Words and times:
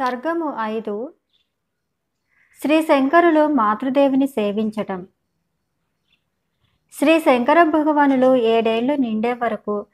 సర్గము 0.00 0.56
ఐదు. 0.60 1.12
శ్రీ 2.62 2.82
శంకరులు 2.82 3.46
మాతృదేవిని 3.46 4.26
సేవించటం. 4.26 5.06
శ్రీ 6.92 7.20
శంకర 7.20 7.62
భగవానులు 7.62 8.36
ఏడేళ్ళు 8.36 8.94
నిండే 8.94 9.32
వరకు 9.32 9.86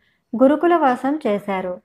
గురుకుల 0.42 0.76
వాసం 0.76 1.18
చేశారు. 1.26 1.80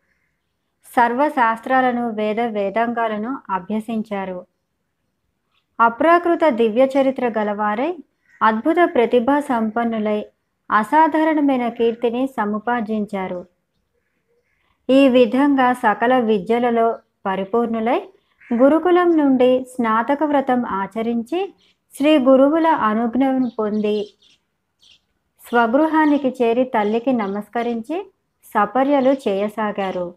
సర్వశాస్త్రాలను 0.85 2.09
వేద 2.09 2.39
వేదాంగాలను 2.39 3.37
అభ్యసించారు. 3.49 4.45
అప్రాకృత 5.79 6.49
దివ్య 6.49 6.85
చరిత్ర 6.85 7.27
గలవారై 7.27 7.97
అద్భుత 8.43 8.75
ప్రతిభా 8.93 9.39
సంపన్నులై 9.39 10.25
అసాధారణమైన 10.71 11.69
కీర్తిని 11.69 12.27
సముపార్జించారు. 12.27 13.45
ఈ 14.89 15.07
విధంగా 15.07 15.73
సకల 15.73 16.19
విద్యలలో 16.19 16.99
పరిపూర్ణులై 17.25 18.10
గురుకులం 18.53 19.17
నుండి 19.17 19.65
స్నాతక 19.75 20.23
వ్రతం 20.23 20.65
ఆచరించి 20.65 21.53
శ్రీ 21.97 22.19
గురువుల 22.19 22.67
అనుజ్ఞను 22.67 23.51
పొంది 23.59 24.09
స్వగృహానికి 25.47 26.35
చేరి 26.41 26.63
తల్లికి 26.63 27.13
నమస్కరించి 27.13 28.11
సపర్యలు 28.55 29.09
చేయసాగారు. 29.09 30.13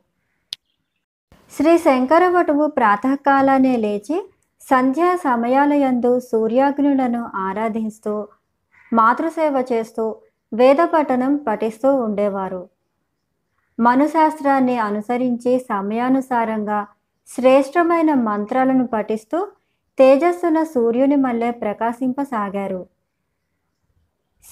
శ్రీ 1.51 1.79
శంకరవటువు 1.79 2.67
ప్రాతకాలానే 2.67 3.77
లేచి 3.77 4.31
సంధ్యా 4.61 5.17
సమయాలయందు 5.17 6.21
సూర్యాగ్నులను 6.21 7.31
ఆరాధిస్తూ 7.35 8.29
మాతృసేవ 8.93 9.65
చేస్తూ 9.73 10.17
వేద 10.55 10.77
పఠనం 10.95 11.37
పఠిస్తూ 11.37 11.97
ఉండేవారు. 11.97 12.69
మనుశాస్త్రాన్ని 13.81 14.79
అనుసరించి 14.79 15.59
సమయానుసారంగా 15.59 16.87
శ్రేష్టమైన 17.29 18.15
మంత్రాలను 18.15 18.87
పఠిస్తూ 18.87 19.47
తేజస్సున 19.99 20.63
సూర్యుని 20.63 21.17
మల్లె 21.17 21.51
ప్రకాశింపసాగారు. 21.51 22.87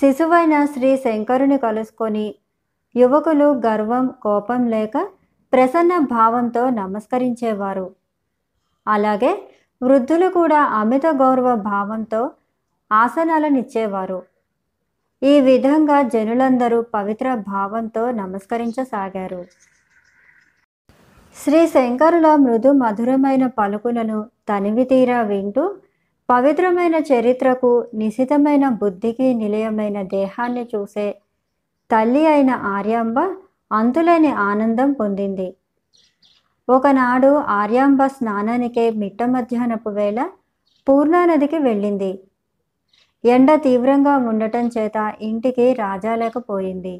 శిశువైన 0.01 0.67
శ్రీ 0.67 0.97
శంకరుని 0.97 1.59
కలుసుకొని 1.59 2.35
యువకులు 2.97 3.45
గర్వం 3.45 4.11
కోపం 4.23 4.69
లేక 4.69 5.09
ప్రసన్న 5.53 5.99
భావంతో 5.99 6.71
నమస్కరించేవారు. 6.71 7.91
అలాగే 8.87 9.33
వృద్ధులు 9.83 10.29
కూడా 10.29 10.61
అమిత 10.63 11.07
గౌరవ 11.07 11.55
భావంతో 11.55 12.31
ఆసనాలనిచ్చేవారు. 12.93 14.23
ఈ 15.23 15.41
విధంగా 15.41 16.03
జనులందరూ 16.03 16.83
పవిత్ర 16.83 17.35
భావంతో 17.35 18.11
నమస్కరించసాగారు. 18.11 19.45
శ్రీ 21.37 21.61
శంకరుల 21.67 22.29
మృదు 22.37 22.71
మధురమైన 22.73 23.45
పలుకులను 23.59 24.19
తనివి 24.49 24.85
తీరా 24.85 25.23
వింటూ 25.23 25.65
పవిత్రమైన 26.29 26.97
చరిత్రకు 27.11 27.71
నిశితమైన 27.95 28.69
బుద్ధికి 28.81 29.29
నిలయమైన 29.35 29.99
దేహాన్ని 30.03 30.65
చూసే 30.75 31.07
తల్లి 31.91 32.23
అయిన 32.27 32.51
ఆర్యాంబ 32.51 33.19
అంతులేని 33.71 34.33
ఆనందం 34.49 34.93
పొందింది. 34.93 35.49
ఒకనాడు 36.69 37.31
ఆర్యాంబ 37.61 38.07
స్నానానికే 38.07 38.85
మిట్ట 38.91 39.23
మధ్యాహ్నపు 39.35 39.91
వేళ 39.91 40.19
పూర్ణానదికి 40.87 41.59
వెళ్ళింది. 41.59 42.13
ఎండ 43.25 43.51
తీవ్రంగా 43.67 44.15
ఉండటం 44.31 44.67
చేత 44.77 44.99
ఇంటికి 45.21 45.67
రాజాలేకపోయింది 45.73 46.95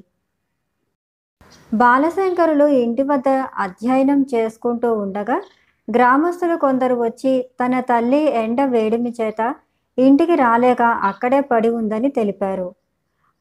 బాలశంకరులు 1.73 2.67
ఇంటి 2.69 3.03
వద్ద 3.03 3.29
అధ్యయనం 3.57 4.23
చేసుకుంటూ 4.23 4.93
ఉండగా 4.93 5.41
గ్రామస్తులు 5.89 6.57
కొందరు 6.57 6.95
వచ్చి 6.95 7.45
తన 7.61 7.81
తల్లి 7.81 8.25
ఎండ 8.25 8.61
వేడిమి 8.65 9.11
చేత 9.11 9.55
ఇంటికి 9.99 10.35
రాలేక 10.35 10.83
అక్కడే 10.83 11.41
పడి 11.41 11.69
ఉందని 11.69 12.09
తెలిపారు. 12.09 12.75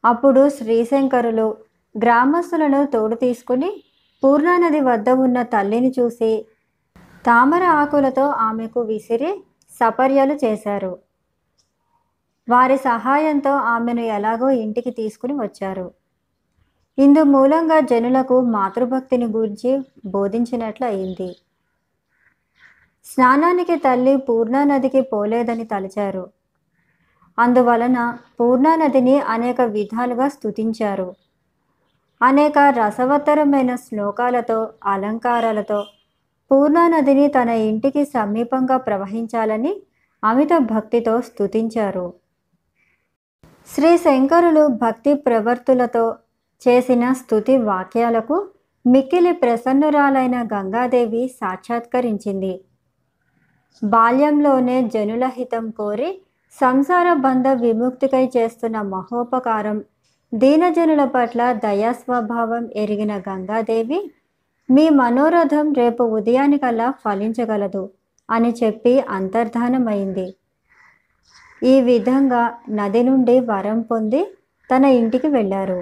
అప్పుడు 0.04 0.48
శ్రీశంకరులు 0.48 1.56
గ్రామస్తులను 1.96 2.84
తోడు 2.86 3.14
తీసుకుని 3.14 3.70
పూర్ణానది 4.22 4.80
వద్ద 4.80 5.10
ఉన్న 5.10 5.42
తల్లిని 5.42 5.92
చూసి 5.98 6.46
తామర 7.26 7.64
ఆకులతో 7.64 8.26
ఆమెకు 8.26 8.80
విసిరి 8.80 9.44
సపర్యలు 9.72 10.34
చేశారు. 10.44 10.98
వారి 12.48 12.76
సహాయంతో 12.76 13.50
ఆమెను 13.50 14.00
ఎలాగో 14.00 14.50
ఇంటికి 14.50 14.90
తీసుకుని 14.90 15.34
వచ్చారు. 15.34 16.01
ఇందు 16.98 17.22
మూలంగా 17.22 17.80
జనులకు 17.80 18.40
మాతృభక్తిని 18.40 19.26
గురించి 19.26 19.70
బోధించినట్లు 20.04 20.86
అయింది 20.86 21.36
స్నానానికి 23.06 23.76
తల్లి 23.76 24.16
పూర్ణానదికి 24.16 25.00
పోలేదని 25.00 25.64
తలచారు. 25.64 26.24
అందువలన 27.38 27.98
పూర్ణానదిని 28.40 29.18
అనేక 29.18 29.60
విధాలుగా 29.60 30.28
స్థుతించారు 30.28 31.16
అనేక 32.20 32.58
రసవత్తరమైన 32.58 33.76
శ్లోకాలతో 33.76 34.58
అలంకారాలతో 34.86 35.84
పూర్ణానదిని 36.50 37.28
తన 37.28 37.48
ఇంటికి 37.48 38.04
సమీపంగా 38.04 38.76
ప్రవహించాలని 38.76 39.72
అమిత 40.22 40.58
భక్తితో 40.58 41.20
స్థుతించారు 41.20 42.14
శ్రీ 43.68 43.96
శంకరులు 43.96 44.66
భక్తి 44.66 45.14
ప్రవర్తులతో 45.14 46.04
చేసిన 46.68 47.12
స్థుతి 47.12 47.58
వాక్యాలకు 47.58 48.36
మిక్కిలి 48.86 49.32
ప్రసన్నురాలైన 49.32 50.36
గంగాదేవి 50.54 51.22
సాక్షాత్కరించింది. 51.40 52.60
బాల్యంలోనే 53.84 54.76
జనుల 54.94 55.24
హితం 55.36 55.70
కోరి 55.70 56.10
సంసార 56.60 57.12
బంధ 57.12 57.48
విముక్తికై 57.48 58.24
చేస్తున్న 58.36 58.80
మహోపకారం 58.80 59.78
దీనజనుల 60.32 61.04
పట్ల 61.04 61.52
దయాస్వభావం 61.52 62.70
ఎరిగిన 62.76 63.12
గంగాదేవి 63.28 64.00
మీ 64.70 64.88
మనోరథం 64.90 65.72
రేపు 65.72 66.02
ఉదయానికల్లా 66.18 66.90
ఫలించగలదు 67.04 67.90
అని 68.30 68.50
చెప్పి 68.64 69.00
అంతర్ధానమైంది. 69.00 70.26
ఈ 71.62 71.80
విధంగా 71.80 72.42
నది 72.70 73.02
నుండి 73.02 73.40
వరం 73.40 73.80
పొంది 73.80 74.22
తన 74.70 74.84
ఇంటికి 74.84 75.28
వెళ్ళారు. 75.28 75.80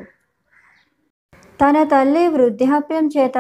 తన 1.61 1.83
తల్లి 1.83 2.29
వృద్ధాప్యం 2.29 3.07
చేత 3.07 3.39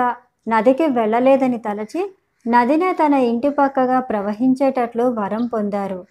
నదికి 0.48 0.86
వెళ్ళలేదని 0.86 1.58
తలచి 1.58 2.02
నదినే 2.46 2.92
తన 2.92 3.14
ఇంటి 3.14 3.50
పక్కగా 3.50 4.00
ప్రవహించేటట్లు 4.00 5.04
వరం 5.18 5.46
పొందారు. 5.46 6.04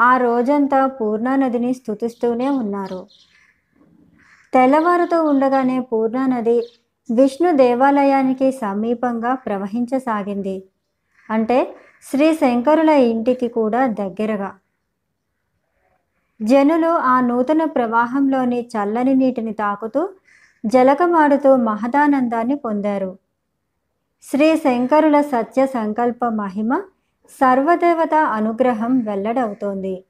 ఆ 0.00 0.16
రోజంతా 0.16 0.86
పూర్ణానదిని 0.86 1.74
స్థుతిస్తూనే 1.74 2.48
ఉన్నారు. 2.48 3.06
తెల్లవారుతూ 4.52 5.24
ఉండగానే 5.24 5.78
పూర్ణానది 5.80 6.56
విష్ణు 7.10 7.52
దేవాలయానికి 7.52 8.52
సమీపంగా 8.52 9.34
ప్రవహించసాగింది. 9.34 10.64
అంటే 11.30 11.76
శ్రీ 12.02 12.34
శంకరుల 12.34 12.88
ఇంటికి 12.88 13.48
కూడా 13.48 13.86
దగ్గరగా. 13.86 14.50
జనులు 16.42 16.88
ఆ 16.88 17.20
నూతన 17.20 17.64
ప్రవాహంలోని 17.64 18.68
చల్లని 18.76 19.14
నీటిని 19.14 19.52
తాకుతూ 19.52 20.08
జలకమాడుతూ 20.66 21.56
మహదానందాన్ని 21.56 22.56
పొందారు. 22.56 23.18
శ్రీ 24.22 24.56
శంకరుల 24.56 25.20
సత్య 25.20 25.66
సంకల్ప 25.66 26.24
మహిమ 26.24 26.80
సర్వదేవత 27.40 28.14
అనుగ్రహం 28.14 28.98
వెల్లడవుతోంది. 29.00 30.04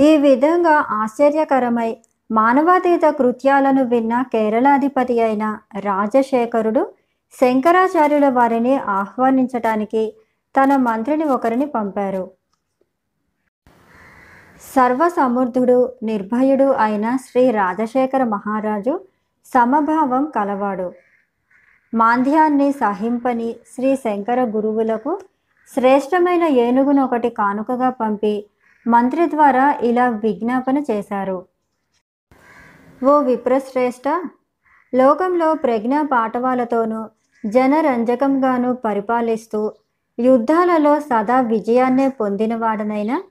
ఈ 0.00 0.16
విధంగా 0.16 0.74
ఆశ్చర్యకరమై 0.90 1.96
మానవాతీత 2.30 3.04
కృత్యాలను 3.04 3.82
విన్న 3.84 4.22
కేరళాధిపతి 4.22 5.20
అయిన 5.20 5.58
రాజశేఖరుడు 5.78 6.82
శంకరాచార్యుల 7.40 8.28
వారిని 8.28 8.76
ఆహ్వానించటానికి 8.76 10.14
తన 10.54 10.76
మంత్రిని 10.76 11.24
ఒకరిని 11.24 11.66
పంపారు. 11.66 12.30
సర్వసమర్థుడు 14.72 15.96
నిర్భయుడు 16.02 16.64
అయిన 16.64 17.16
శ్రీ 17.16 17.50
రాజశేఖర 17.50 18.24
మహారాజు 18.24 19.00
సమభావం 19.46 20.24
కలవాడు. 20.36 20.92
మాంద్యాన్ని 21.94 22.72
సహింపని 22.72 23.56
శ్రీ 23.74 23.96
శంకర 23.96 24.40
గురువులకు 24.44 25.12
శ్రేష్టమైన 25.74 26.42
ఏనుగును 26.42 27.04
ఒకటి 27.04 27.30
కానుకగా 27.30 27.90
పంపి 27.90 28.34
మంత్రి 28.86 29.26
ద్వారా 29.26 29.74
ఇలా 29.82 30.08
విజ్ఞాపన 30.08 30.78
చేశారు. 30.90 31.38
ఓ 33.02 33.14
విప్రశ్రేష్ఠ 33.20 34.08
లోకంలో 34.94 35.54
ప్రజ్ఞా 35.54 36.02
పాఠవాలతోనూ 36.02 37.00
జనరంజకంగాను 37.46 38.74
పరిపాలిస్తూ 38.74 39.72
యుద్ధాలలో 40.18 41.00
సదా 41.00 41.40
విజయాన్నే 41.40 42.08
పొందినవాడనైనా 42.08 43.22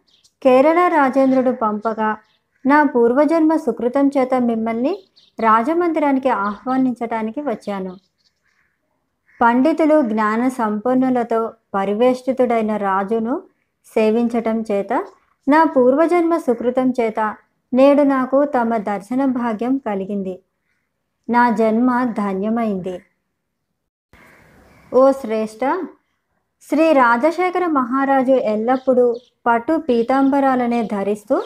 కేరళ 0.44 0.80
రాజేంద్రుడు 0.88 1.51
పంపగా 1.51 2.18
నా 2.66 2.84
పూర్వజన్మ 2.84 3.56
సుకృతం 3.56 4.07
చేత 4.07 4.34
మిమ్మల్ని 4.34 4.94
రాజమందిరానికి 5.40 6.30
ఆహ్వానించటానికి 6.30 7.42
వచ్చాను. 7.42 7.94
పండితులు 9.42 10.01
జ్ఞాన 10.01 10.48
సంపన్నులతో 10.48 11.54
పరివేష్టితుడైన 11.74 12.78
రాజును 12.78 13.36
సేవించటం 13.88 14.57
చేత 14.72 14.94
నా 15.48 15.63
పూర్వజన్మ 15.63 16.38
సుకృతం 16.38 16.89
చేత 16.89 17.19
నేడు 17.74 18.04
నాకు 18.04 18.46
తమ 18.46 18.78
దర్శన 18.78 19.25
భాగ్యం 19.25 19.78
కలిగింది. 19.78 20.36
నా 21.30 21.50
జన్మ 21.50 21.89
ధన్యమైంది. 22.04 22.96
ఓ 24.94 25.12
శ్రేష్ఠ 25.12 25.63
శ్రీ 26.69 26.86
రాజశేఖర 26.94 27.65
మహారాజు 27.68 28.36
ఎల్లప్పుడూ 28.51 29.06
పట్టు 29.45 29.74
పీతాంబరాలనే 29.77 30.81
ధరిస్తూ 30.83 31.38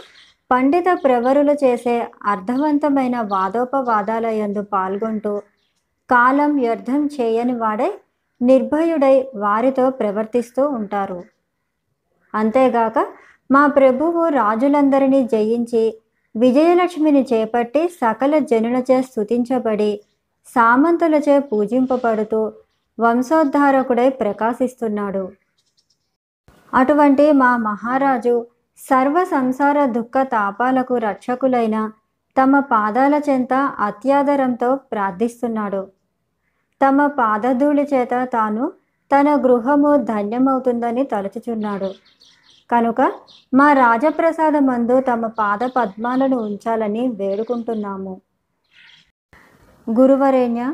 పండిత 0.52 0.90
ప్రవరులు 1.04 1.54
చేసే 1.64 1.96
అర్థవంతమైన 2.25 3.16
వాదోపవాదాల 3.31 4.25
యందు 4.40 4.62
పాల్గొంటూ 4.74 5.34
కాలం 6.10 6.52
వ్యర్థం 6.56 7.02
చేయని 7.16 7.54
వాడై 7.54 7.90
నిర్భయుడై 8.42 9.16
వారితో 9.36 9.90
ప్రవర్తిస్తూ 9.90 10.64
ఉంటారు. 10.69 11.19
అంతేగాక 12.34 12.98
మా 13.50 13.64
ప్రభువు 13.78 14.22
రాజులందరినీ 14.38 15.22
జయించి 15.28 15.84
విజయలక్ష్మిని 16.36 17.25
చేపట్టి 17.31 17.84
సకల 18.02 18.38
జనులచే 18.52 19.02
స్తుతించబడి 19.02 19.92
సామంతులచే 20.48 21.40
పూజింపబడుతూ 21.50 22.42
వంశోద్ధారకుడై 23.00 24.10
ప్రకాశిస్తున్నాడు. 24.10 25.32
అటువంటి 26.74 27.32
మా 27.32 27.58
మహారాజు 27.58 28.46
సర్వ 28.78 29.24
సంసార 29.24 29.86
దుఃఖ 29.86 30.22
తాపాలకు 30.22 30.98
రక్షకులైన 30.98 31.92
తమ 32.38 32.60
పాదాల 32.60 33.22
చెంత 33.30 33.54
అత్యాదరంతో 33.80 34.76
ప్రార్థిస్తున్నాడు. 34.76 35.88
తమ 36.82 37.08
పాదధూళి 37.08 37.88
చేత 37.94 38.30
తాను 38.34 38.72
తన 39.12 39.36
గృహము 39.36 39.96
ధన్యమవుతుందని 39.98 41.04
తలుచుచున్నాడు. 41.04 41.92
కనుక 42.72 43.02
మా 43.54 43.74
రాజప్రసాదమందు 43.74 45.00
తమ 45.00 45.28
పాద 45.28 45.60
పద్మాలను 45.60 46.38
ఉంచాలని 46.38 47.08
వేడుకుంటున్నాము. 47.08 48.22
గురువరేణ్య 49.88 50.74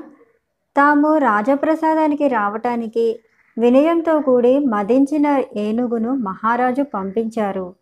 తాము 0.77 1.17
రాజప్రసాదానికి 1.17 2.27
రావటానికి 2.27 3.19
వినయంతో 3.57 4.19
కూడి 4.19 4.59
మదించిన 4.59 5.43
ఏనుగును 5.55 6.15
మహారాజు 6.15 6.81
పంపించారు. 6.81 7.75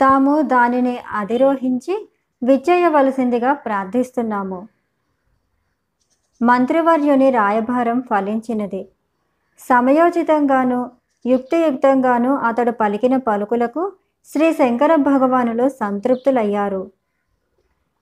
తాము 0.00 0.42
దానిని 0.42 0.98
అధిరోహించి 0.98 2.08
విచ్చేయవలసిందిగా 2.42 3.52
ప్రార్థిస్తున్నాము. 3.52 4.68
మంత్రివర్యుని 6.42 7.30
రాయభారం 7.30 8.00
ఫలించినది. 8.00 8.88
సమయోచితంగాను 9.58 10.90
యుక్తియుక్తంగాను 11.26 12.36
అతడు 12.36 12.70
పలికిన 12.70 13.16
పలుకులకు 13.16 13.92
శ్రీ 14.24 14.52
శంకర 14.52 14.94
భగవానులు 14.94 15.68
సంతృప్తులయ్యారు. 15.68 16.90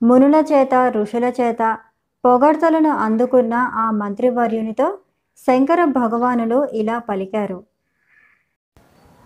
మునుల 0.03 0.35
చేత 0.35 0.75
ఋషుల 0.89 1.23
చేత 1.23 1.77
పొగడ్తలను 2.27 2.89
అందుకున్న 2.89 3.53
ఆ 3.53 3.91
మంత్రివర్యునితో 3.91 4.97
శంకర 5.37 5.85
భగవానులు 5.85 6.67
ఇలా 6.73 6.99
పలికారు. 6.99 7.63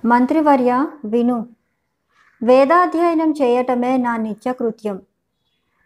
మంత్రివర్య 0.05 0.85
విను. 1.05 1.45
వేదాధ్యయనం 2.43 3.31
చేయటమే 3.31 3.97
నా 3.97 4.17
నిత్యకృత్యం. 4.17 5.01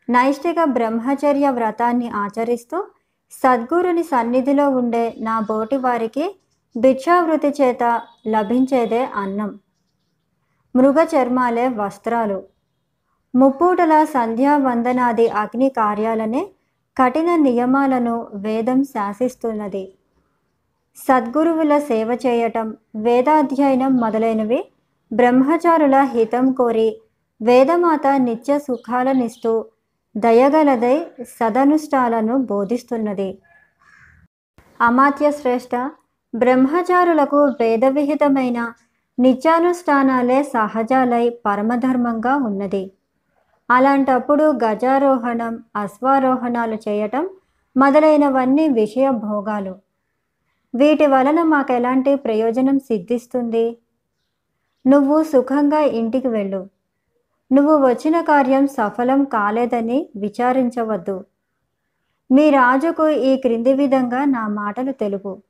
నైష్టిక 0.10 0.56
బ్రహ్మచర్య 0.64 1.50
వ్రతాన్ని 1.50 2.10
ఆచరిస్తూ 2.10 2.88
సద్గురుని 3.32 4.04
సన్నిధిలో 4.04 4.70
ఉండే 4.70 5.16
నా 5.20 5.40
బోటి 5.40 5.78
వారికి 5.78 6.40
భిక్షావృతి 6.78 7.48
చేత 7.62 8.02
లభించేదే 8.28 9.06
అన్నం. 9.06 9.60
మృగ 10.76 11.04
చర్మాలే 11.04 11.68
వస్త్రాలు. 11.68 12.44
ముప్పూటల 13.36 14.04
సంధ్యావందనాది 14.04 15.30
అగ్ని 15.30 15.70
కార్యాలనే 15.70 16.52
కఠిన 16.98 17.36
నియమాలను 17.36 18.28
వేదం 18.34 18.84
శాసిస్తున్నది. 18.84 19.94
సద్గురువుల 20.98 21.80
సేవ 21.80 22.18
చేయటం 22.26 22.78
వేదాధ్యయనం 22.96 23.98
మొదలైనవి 23.98 24.64
బ్రహ్మచారుల 25.14 25.96
హితం 25.96 26.52
కోరి 26.52 27.02
వేదమాత 27.42 28.08
నిత్య 28.08 28.60
సుఖాలనిస్తూ 28.60 29.66
దయగలదై 30.18 31.06
సదనుష్ఠాలను 31.24 32.38
బోధిస్తున్నది. 32.38 33.38
అమాత్య 34.82 35.32
శ్రేష్ఠ 35.32 35.90
బ్రహ్మచారులకు 36.36 37.40
వేదవిహితమైన 37.62 38.74
నిత్యానుష్ఠానాలే 39.20 40.44
సహజాలై 40.44 41.30
పరమధర్మంగా 41.46 42.36
ఉన్నది. 42.36 42.92
అలాంటప్పుడు 43.70 44.44
గజారోహణం 44.44 45.64
అశ్వారోహణాలు 45.76 46.78
చేయటం 46.90 47.30
మొదలైనవన్నీ 47.78 48.70
విషయ 48.70 49.10
భోగాలు. 49.10 49.76
వీటి 50.76 51.08
వలన 51.08 51.44
మాకు 51.44 51.74
ఎలాంటి 51.74 52.16
ప్రయోజనం 52.16 52.80
సిద్ధిస్తుంది? 52.80 53.78
నువ్వు 54.88 55.24
సుఖంగా 55.24 55.80
ఇంటికి 55.80 56.28
వెళ్ళు. 56.28 56.68
నువ్వు 57.52 57.88
వచ్చిన 57.88 58.22
కార్యం 58.22 58.68
సఫలం 58.68 59.24
కాలేదని 59.24 60.10
విచారించవద్దు. 60.16 61.26
మీ 62.32 62.50
రాజుకు 62.50 63.08
ఈ 63.08 63.38
క్రింది 63.38 63.74
విధంగా 63.74 64.26
నా 64.26 64.48
మాటలు 64.48 64.92
తెలుపు. 64.92 65.42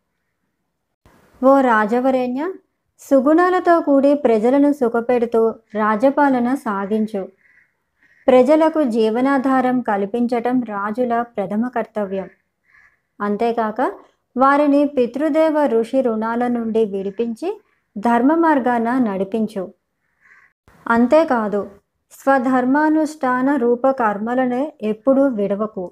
ఓ 1.43 1.61
రాజవరేణ్య 1.61 2.53
సుగుణాలతో 2.99 3.81
కూడి 3.81 4.13
ప్రజలను 4.13 4.73
సుఖపెడుతూ 4.73 5.49
రాజపాలన 5.75 6.55
సాగించు. 6.55 7.27
ప్రజలకు 8.27 8.83
జీవనాధారం 8.83 9.81
కల్పించటం 9.81 10.61
రాజుల 10.61 11.21
ప్రథమ 11.21 11.67
కర్తవ్యం. 11.67 12.29
అంతేకాక 13.21 13.91
వారిని 14.37 14.85
పితృదేవ 14.85 15.65
ఋషి 15.65 16.01
రుణాల 16.01 16.47
నుండి 16.47 16.85
విడిపించి 16.85 17.61
ధర్మ 17.97 18.35
మార్గాన 18.35 18.97
నడిపించు. 18.97 19.73
అంతేకాదు 20.87 21.69
స్వధర్మానుష్ఠాన 22.11 23.55
రూప 23.55 23.89
కర్మలను 23.89 24.71
ఎప్పుడూ 24.81 25.27
విడవకు. 25.27 25.91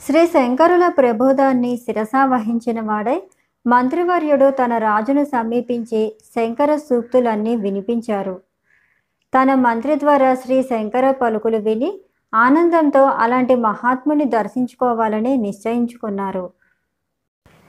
శ్రీ 0.00 0.26
శంకరుల 0.26 0.88
ప్రబోధాన్ని 0.88 1.76
శిరసా 1.76 2.24
వహించిన 2.24 2.80
వాడై 2.80 3.22
మంత్రివర్యుడు 3.66 4.50
తన 4.50 4.78
రాజును 4.78 5.24
సమీపించి 5.24 6.16
శంకర 6.36 6.76
సూక్తులన్నీ 6.76 7.56
వినిపించారు. 7.56 8.45
తన 9.36 9.54
మంత్రి 9.54 9.94
ద్వారా 9.96 10.34
శ్రీ 10.34 10.62
శంకర 10.62 11.10
పలుకులు 11.10 11.56
విని 11.56 12.00
ఆనందంతో 12.34 13.02
అలాంటి 13.04 13.54
మహాత్ముని 13.54 14.24
దర్శించుకోవాలని 14.24 15.36
నిశ్చయించుకున్నారు. 15.36 16.50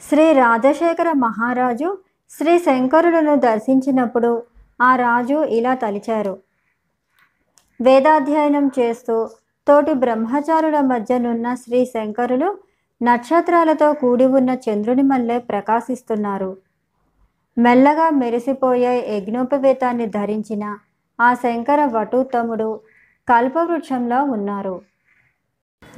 శ్రీ 0.09 0.33
రాజశేఖర 0.33 1.11
మహారాజు 1.11 1.97
శ్రీ 2.29 2.59
శంకరులను 2.59 3.35
దర్శించినప్పుడు 3.35 4.43
ఆ 4.81 4.95
రాజు 4.95 5.43
ఇలా 5.43 5.73
తలిచారు. 5.73 6.39
వేదాధ్యయనం 7.81 8.71
చేస్తూ 8.79 9.29
తోటి 9.67 9.93
బ్రహ్మచారుల 9.93 10.79
మధ్యనున్న 10.79 11.55
శ్రీ 11.55 11.85
శంకరులు 11.85 12.57
నక్షత్రాలతో 13.03 13.93
కూడి 13.93 14.25
ఉన్న 14.25 14.49
చంద్రుని 14.69 15.01
మల్లె 15.01 15.37
ప్రకాశిస్తున్నారు. 15.37 16.57
మెల్లగా 17.57 18.09
మెరిసిపోయే 18.09 19.17
యజ్ఞోపవేతాన్ని 19.17 20.05
ధరించిన 20.05 20.77
ఆ 21.19 21.33
శంకర 21.33 21.85
వటూత్తముడు 21.85 22.79
కల్పవృక్షంలో 23.29 24.23
ఉన్నారు. 24.23 24.81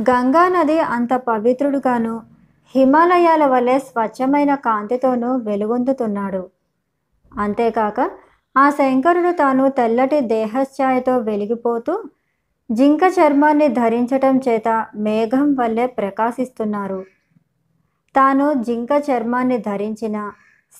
గంగా 0.01 0.47
నది 0.47 0.79
అంత 0.79 1.13
పవిత్రుడుగాను 1.13 2.21
హిమాలయాల 2.75 3.45
వలె 3.45 3.79
స్వచ్ఛమైన 3.79 4.55
కాంతితోనూ 4.55 5.35
వెలుగొందుతున్నాడు. 5.35 6.49
అంతేకాక 7.37 8.09
ఆ 8.57 8.69
శంకరుడు 8.69 9.31
తాను 9.31 9.69
తెల్లటి 9.69 10.19
దేహఛాయతో 10.21 11.17
వెలిగిపోతూ 11.17 12.03
జింక 12.71 12.99
చర్మాన్ని 13.19 13.67
ధరించటం 13.67 14.37
చేత 14.37 14.85
మేఘం 14.95 15.53
వల్లే 15.53 15.87
ప్రకాశిస్తున్నారు. 15.87 17.05
తాను 18.15 18.53
జింక 18.53 18.89
చర్మాన్ని 19.11 19.57
ధరించిన 19.57 20.31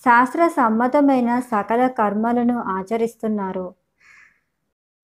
శాస్త్ర 0.05 0.48
సమ్మతమైన 0.48 1.39
సకల 1.39 1.88
కర్మలను 1.88 2.60
ఆచరిస్తున్నారు. 2.60 3.79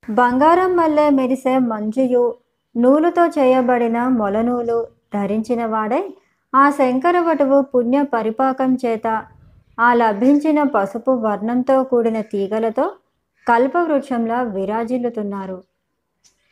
బంగారం 0.09 0.77
వల్లే 0.77 1.09
మెరిసే 1.09 1.57
మంజుయు 1.59 2.35
నూలుతో 2.77 3.27
చేయబడిన 3.27 4.07
మొలనూలు 4.07 4.87
ధరించిన 5.13 5.65
వాడై 5.65 6.03
ఆ 6.53 6.69
శంకర 6.69 7.19
వటువు 7.19 7.61
పుణ్య 7.61 8.03
పరిపాకం 8.03 8.77
చేత 8.85 9.23
ఆ 9.79 9.93
లభించిన 9.93 10.63
పసుపు 10.63 11.11
వర్ణంతో 11.11 11.83
కూడిన 11.83 12.21
తీగలతో 12.21 12.91
కల్పవృక్షంలా 13.47 14.41
విరాజిల్లుతున్నారు. 14.41 15.63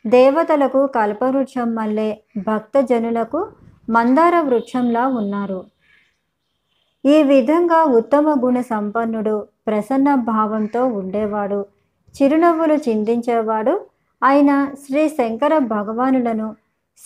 దేవతలకు 0.06 0.86
కల్పవృక్షం 0.86 1.74
మల్లే 1.74 2.20
భక్తజనులకు 2.36 3.48
మందార 3.90 4.40
వృక్షంలా 4.40 5.06
ఉన్నారు. 5.06 5.64
ఈ 7.04 7.22
విధంగా 7.22 7.84
ఉత్తమ 7.84 8.34
గుణ 8.44 8.60
సంపన్నుడు 8.60 9.46
ప్రసన్న 9.66 10.14
భావంతో 10.14 10.86
ఉండేవాడు. 10.86 11.73
చిరునవ్వులు 12.22 12.74
చిందించేవాడు. 12.74 13.86
అయిన 14.22 14.72
శ్రీ 14.86 15.08
శంకర 15.08 15.58
భగవానులను 15.58 16.56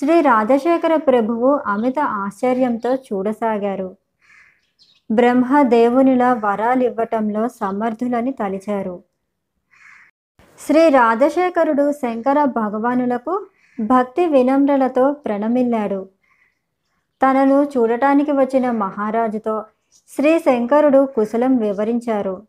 శ్రీ 0.00 0.21
రాజశేఖర 0.21 0.97
ప్రభువు 0.97 1.61
అమిత 1.67 1.99
ఆశ్చర్యంతో 1.99 2.95
చూడసాగారు. 2.95 3.97
బ్రహ్మదేవునిలా 5.11 6.35
వరాలివ్వటంలో 6.35 7.49
సమర్థులని 7.49 8.33
తలిచారు. 8.33 9.03
శ్రీ 10.59 10.88
రాజశేఖరుడు 10.88 11.93
శంకర 11.93 12.45
భగవానులకు 12.45 13.47
భక్తి 13.81 14.27
వినమ్రలతో 14.27 15.12
ప్రణమిల్లాడు. 15.12 16.09
తనను 17.23 17.62
చూడటానికి 17.65 18.33
వచ్చిన 18.33 18.71
మహారాజుతో 18.71 19.65
శ్రీ 20.09 20.38
శంకరుడు 20.38 21.07
కుశలం 21.17 21.57
వివరించారు. 21.57 22.48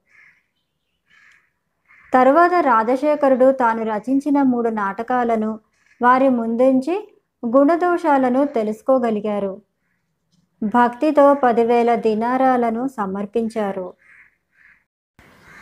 తరువాత 2.13 2.53
రాజశేఖరుడు 2.53 3.51
తాను 3.51 3.83
రచించిన 3.83 4.41
మూడు 4.41 4.69
నాటకాలను 4.69 5.59
వారి 6.01 6.29
ముందుంచి 6.29 7.15
గుణదోషాలను 7.45 8.45
తెలుసుకోగలిగారు. 8.45 9.61
భక్తితో 10.63 11.33
పదివేల 11.33 11.95
దినారాలను 11.95 12.87
సమర్పించారు. 12.87 13.93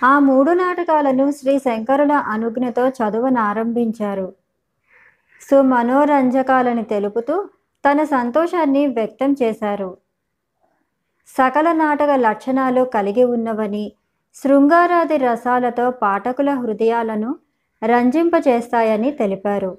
ఆ 0.04 0.20
మూడు 0.20 0.51
నాటకాలను 0.51 1.32
శ్రీ 1.32 1.60
శంకరుల 1.60 2.12
అనుజ్ఞతో 2.12 2.89
చదువనారంభించారు. 2.89 4.36
సుమనోరంజకాలని 5.42 6.84
తెలుపుతూ 6.84 7.50
తన 7.86 8.04
సంతోషాన్ని 8.04 8.88
వ్యక్తం 8.88 9.36
చేశారు. 9.42 9.98
సకల 11.27 11.72
నాటక 11.72 12.10
లక్షణాలు 12.10 12.84
కలిగి 12.84 13.24
ఉన్నవని 13.24 13.94
శృంగారాది 14.44 15.17
రసాలతో 15.17 15.91
పాఠకుల 15.91 16.50
హృదయాలను 16.53 17.36
రంజింపచేస్తాయని 17.86 19.12
తెలిపారు. 19.12 19.77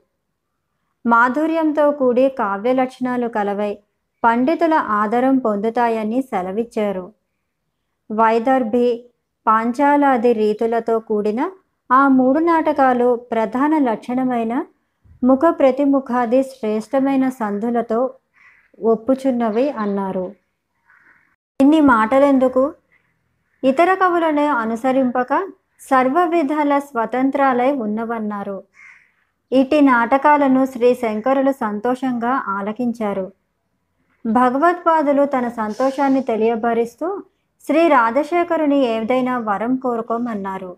మాధుర్యంతో 1.07 1.91
కూడి 1.91 2.29
కావ్య 2.29 2.73
లక్షణాలు 2.73 3.29
కలవై 3.29 3.79
పండితుల 4.25 4.75
ఆదరం 4.75 5.39
పొందుతాయని 5.39 6.23
సెలవిచ్చారు. 6.23 7.13
వైదర్భి 8.11 9.11
పాంచాలాది 9.47 10.33
రీతులతో 10.33 10.99
కూడిన 10.99 11.51
ఆ 11.91 12.09
మూడు 12.09 12.39
నాటకాలు 12.39 13.15
ప్రధాన 13.33 13.79
లక్షణమైన 13.79 14.67
ముఖ 15.25 15.41
ప్రతిముఖాది 15.49 16.43
శ్రేష్టమైన 16.43 17.29
సంధులతో 17.29 18.01
ఒప్పుచున్నవి 18.81 19.71
అన్నారు. 19.71 20.35
ఇన్ని 21.61 21.81
మాటలెందుకు? 21.81 22.73
ఇతర 23.65 23.95
కవులను 23.95 24.47
అనుసరింపక 24.47 25.49
సర్వ 25.81 26.25
విధాల 26.25 26.79
స్వతంత్రాలై 26.79 27.73
ఉన్నవన్నారు. 27.73 28.63
ఇటు 29.53 29.81
నాటకాలను 29.81 30.67
శ్రీ 30.67 30.95
శంకరులు 30.95 31.53
సంతోషంగా 31.53 32.29
ఆలకించారు. 32.29 33.33
భగవత్పాదులు 34.27 35.25
తన 35.25 35.49
సంతోషాన్ని 35.49 36.21
తెలియబరిస్తూ 36.21 37.23
శ్రీ 37.67 37.89
రాజశేఖరుని 37.89 38.79
ఏదైనా 38.85 39.39
వరం 39.39 39.77
కోరుకోమన్నారు. 39.77 40.77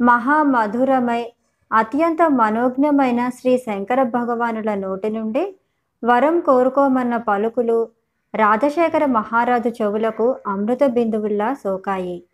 మహామధురమై 0.00 1.32
అత్యంత 1.72 2.22
మనోజ్ఞమైన 2.30 3.28
శ్రీ 3.28 3.58
శంకర 3.58 4.02
భగవానుల 4.02 4.74
నోటి 4.74 5.10
నుండి 5.10 5.56
వరం 6.04 6.40
కోరుకోమన్న 6.40 7.16
పలుకులు 7.16 7.88
రాజశేఖర 8.34 9.06
మహారాజు 9.06 9.68
చెవులకు 9.68 10.36
అమృత 10.46 10.84
బిందువుల్లా 10.84 11.54
సోకాయి. 11.54 12.24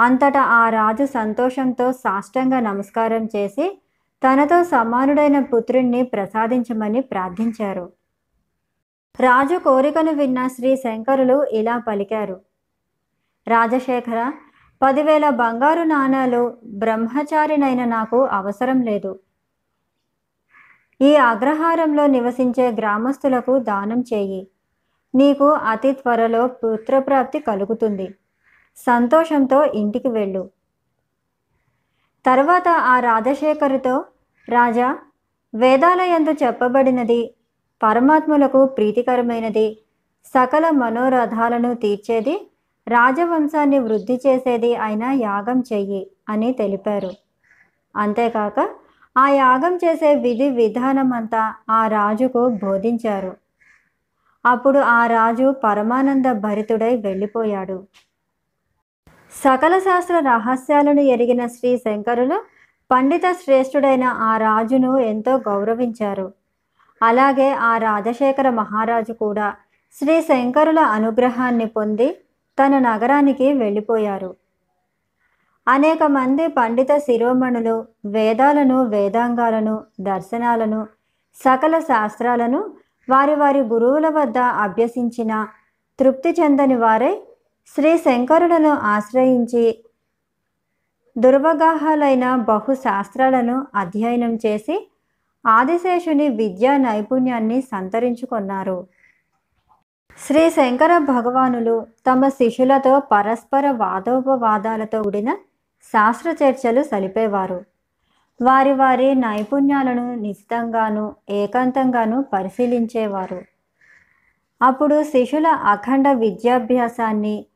అంతటా 0.00 0.42
ఆ 0.42 0.68
రాజు 0.68 1.04
సంతోషంతో 1.04 1.92
సాష్టంగా 1.92 2.60
నమస్కారం 2.60 3.28
చేసి 3.36 3.82
తనతో 4.22 4.64
సమానుడైన 4.64 5.40
పుత్రుణ్ణి 5.40 6.02
ప్రసాదించమని 6.02 7.00
ప్రార్థించారు. 7.00 7.92
రాజు 9.20 9.58
కోరికను 9.58 10.12
విన్న 10.12 10.46
శ్రీ 10.46 10.76
శంకరులు 10.76 11.44
ఇలా 11.44 11.78
పలికారు. 11.78 12.40
రాజశేఖర 13.48 14.32
పదివేల 14.82 15.28
బంగారు 15.28 15.82
నాణాలు 15.82 16.56
బ్రహ్మచారినైన 16.64 17.84
నాకు 17.84 18.22
అవసరం 18.22 18.82
లేదు. 18.82 19.20
ఈ 21.00 21.16
అగ్రహారంలో 21.16 22.06
నివసించే 22.06 22.70
గ్రామస్తులకు 22.70 23.58
దానం 23.58 24.04
చేయి. 24.12 24.48
నీకు 25.14 25.44
అతి 25.44 25.92
త్వరలో 25.92 26.46
పుత్రప్రాప్తి 26.46 27.38
కలుగుతుంది. 27.38 28.14
సంతోషంతో 28.76 29.64
ఇంటికి 29.64 30.08
వెళ్ళు. 30.08 30.50
తర్వాత 32.26 32.68
ఆ 32.68 33.00
రాజశేఖరుతో 33.00 34.04
రాజా 34.48 34.98
వేదాలయందు 35.54 36.30
చెప్పబడినది 36.30 37.34
పరమాత్ములకు 37.82 38.66
ప్రీతికరమైనది. 38.66 39.78
సకల 40.34 40.70
మనోరథాలను 40.70 41.74
తీర్చేది 41.74 42.50
రాజవంశాన్ని 42.88 43.78
వృద్ధి 43.78 44.20
చేసేది 44.26 44.76
అయిన 44.76 45.02
యాగం 45.02 45.64
చెయ్యి 45.72 46.10
అని 46.28 46.52
తెలిపారు. 46.52 47.10
అంతేకాక 47.96 48.58
ఆ 49.16 49.28
యాగం 49.28 49.76
చేసే 49.76 50.14
విధి 50.14 50.48
విధానమంతా 50.48 51.54
ఆ 51.70 51.86
రాజుకు 51.86 52.48
బోధించారు. 52.48 53.36
అప్పుడు 54.44 54.78
ఆ 54.78 55.06
రాజు 55.06 55.54
పరమానంద 55.64 56.24
భరితుడై 56.24 56.96
వెళ్ళిపోయాడు. 56.96 57.84
సకల 59.32 59.78
శాస్త్ర 59.78 60.18
రహస్యాలను 60.18 61.00
ఎరిగిన 61.00 61.46
శ్రీ 61.46 61.76
శంకరులు 61.76 62.44
పండిత 62.90 63.32
శ్రేష్ఠుడైన 63.32 64.04
ఆ 64.04 64.36
రాజును 64.36 64.98
ఎంతో 64.98 65.36
గౌరవించారు. 65.36 66.32
అలాగే 67.02 67.52
ఆ 67.52 67.78
రాజశేఖర 67.78 68.50
మహారాజు 68.50 69.12
కూడా 69.12 69.54
శ్రీ 69.94 70.22
శంకరుల 70.22 70.78
అనుగ్రహాన్ని 70.78 71.66
పొంది 71.66 72.16
తన 72.58 72.78
నగరానికి 72.78 73.52
వెళ్ళిపోయారు. 73.52 74.30
అనేక 75.66 76.02
మంది 76.02 76.48
పండిత 76.48 76.92
శిరోమణులు 76.98 77.86
వేదాలను 78.06 78.78
వేదాంగాలను 78.84 79.82
దర్శనాలను 80.00 80.80
సకల 81.36 81.78
శాస్త్రాలను 81.78 82.60
వారి 83.08 83.34
వారి 83.34 83.60
గురువుల 83.60 84.08
వద్ద 84.08 84.38
అభ్యసించిన 84.38 85.46
తృప్తి 85.98 86.30
చెందని 86.30 86.74
వారై 86.74 87.14
శ్రీ 87.74 87.98
శంకరులను 87.98 88.68
ఆశ్రయించి 88.68 89.64
దుర్వగాహాలైన 91.16 92.34
బహు 92.34 92.74
శాస్త్రాలను 92.74 93.66
అధ్యయనం 93.74 94.34
చేసి 94.34 94.76
ఆదిశేషుని 95.46 96.28
విద్యా 96.28 96.76
నైపుణ్యాన్ని 96.76 97.58
సంతరించుకున్నారు. 97.62 98.86
శ్రీ 100.18 100.50
శంకర 100.50 100.98
భగవానులు 100.98 101.86
తమ 102.06 102.28
శిష్యులతో 102.28 103.00
పరస్పర 103.12 103.70
వాదోపవాదాలతో 103.70 105.02
కూడిన 105.02 105.30
శాస్త్ర 105.92 106.34
చర్చలు 106.44 106.82
సలిపేవారు. 106.82 107.64
వారి 108.42 108.72
వారి 108.72 109.14
నైపుణ్యాలను 109.14 110.14
నిశితంగాను 110.14 111.16
ఏకాంతంగాను 111.30 112.22
పరిశీలించేవారు. 112.22 113.42
అప్పుడు 114.62 115.02
శిష్యుల 115.02 115.46
అఖండ 115.46 116.08
విద్యాభ్యాసాన్ని 116.08 117.46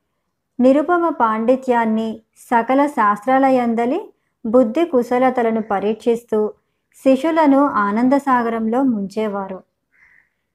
నిరుపమ 0.59 1.09
పాండిత్యాన్ని 1.09 2.21
సకల 2.37 2.87
శాస్త్రాలయందలి 2.87 4.13
బుద్ధి 4.45 4.85
కుశలతలను 4.85 5.61
పరీక్షిస్తూ 5.61 6.53
శిష్యులను 6.95 7.65
ఆనందసాగరంలో 7.65 8.83
ముంచేవారు. 8.83 9.59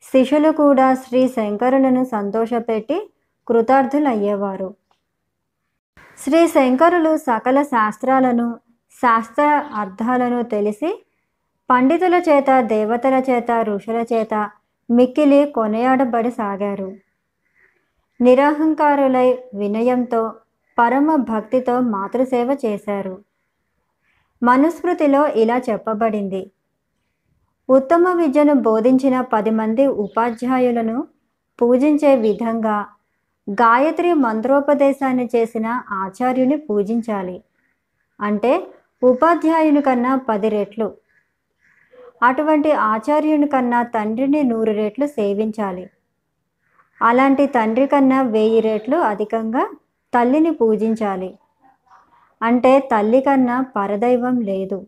శిష్యులు 0.02 0.50
కూడా 0.50 0.95
శ్రీ 0.95 1.28
శంకరులను 1.28 2.04
సంతోషపెట్టి 2.04 3.11
కృతార్థులయ్యేవారు. 3.49 4.75
శ్రీ 6.25 6.49
శంకరులు 6.49 7.16
సకల 7.16 7.62
శాస్త్రాలను 7.62 8.61
శాస్త్ర 8.93 9.43
అర్థాలను 9.75 10.43
తెలిసి 10.43 11.04
పండితుల 11.71 12.14
చేత 12.14 12.61
దేవతల 12.61 13.23
చేత 13.31 13.47
ఋషుల 13.62 14.04
చేత 14.12 14.50
మిక్కిలి 14.90 15.47
కొనియాడబడి 15.47 16.31
సాగారు. 16.31 16.97
నిరహంకారులై 18.21 19.38
వినయంతో 19.54 20.33
పరమ 20.78 21.16
భక్తితో 21.16 21.81
మాతృసేవ 21.81 22.57
చేశారు. 22.64 23.19
మనుస్మృతిలో 24.43 25.26
ఇలా 25.26 25.59
చెప్పబడింది. 25.59 26.50
ఉత్తమ 27.71 28.09
విద్యను 28.09 28.54
బోధించిన 28.54 29.21
పది 29.21 29.50
మంది 29.50 29.87
ఉపాధ్యాయులను 29.87 31.09
పూజించే 31.62 32.16
విధంగా 32.16 32.87
గాయత్రి 33.48 34.12
మంత్రోపదేశాన్ని 34.12 35.28
చేసిన 35.36 35.66
ఆచార్యుని 35.90 36.56
పూజించాలి. 36.56 37.44
అంటే 38.20 38.52
ఉపాధ్యాయుని 39.02 39.82
కన్నా 39.82 40.16
పది 40.16 40.48
రెట్లు. 40.48 40.94
అటువంటి 42.22 42.72
ఆచార్యుని 42.72 43.48
కన్నా 43.48 43.82
తండ్రిని 43.82 44.42
నూరు 44.42 44.72
రెట్లు 44.72 45.06
సేవించాలి. 45.06 45.90
అలాంటి 47.02 47.46
తండ్రి 47.46 47.86
కన్నా 47.86 48.22
వెయ్యి 48.22 48.60
రెట్లు 48.60 48.96
అధికంగా 48.96 49.64
తల్లిని 50.12 50.50
పూజించాలి. 50.50 51.38
అంటే 52.42 52.80
తల్లి 52.92 53.20
కన్నా 53.20 53.66
పరదైవం 53.76 54.40
లేదు. 54.40 54.86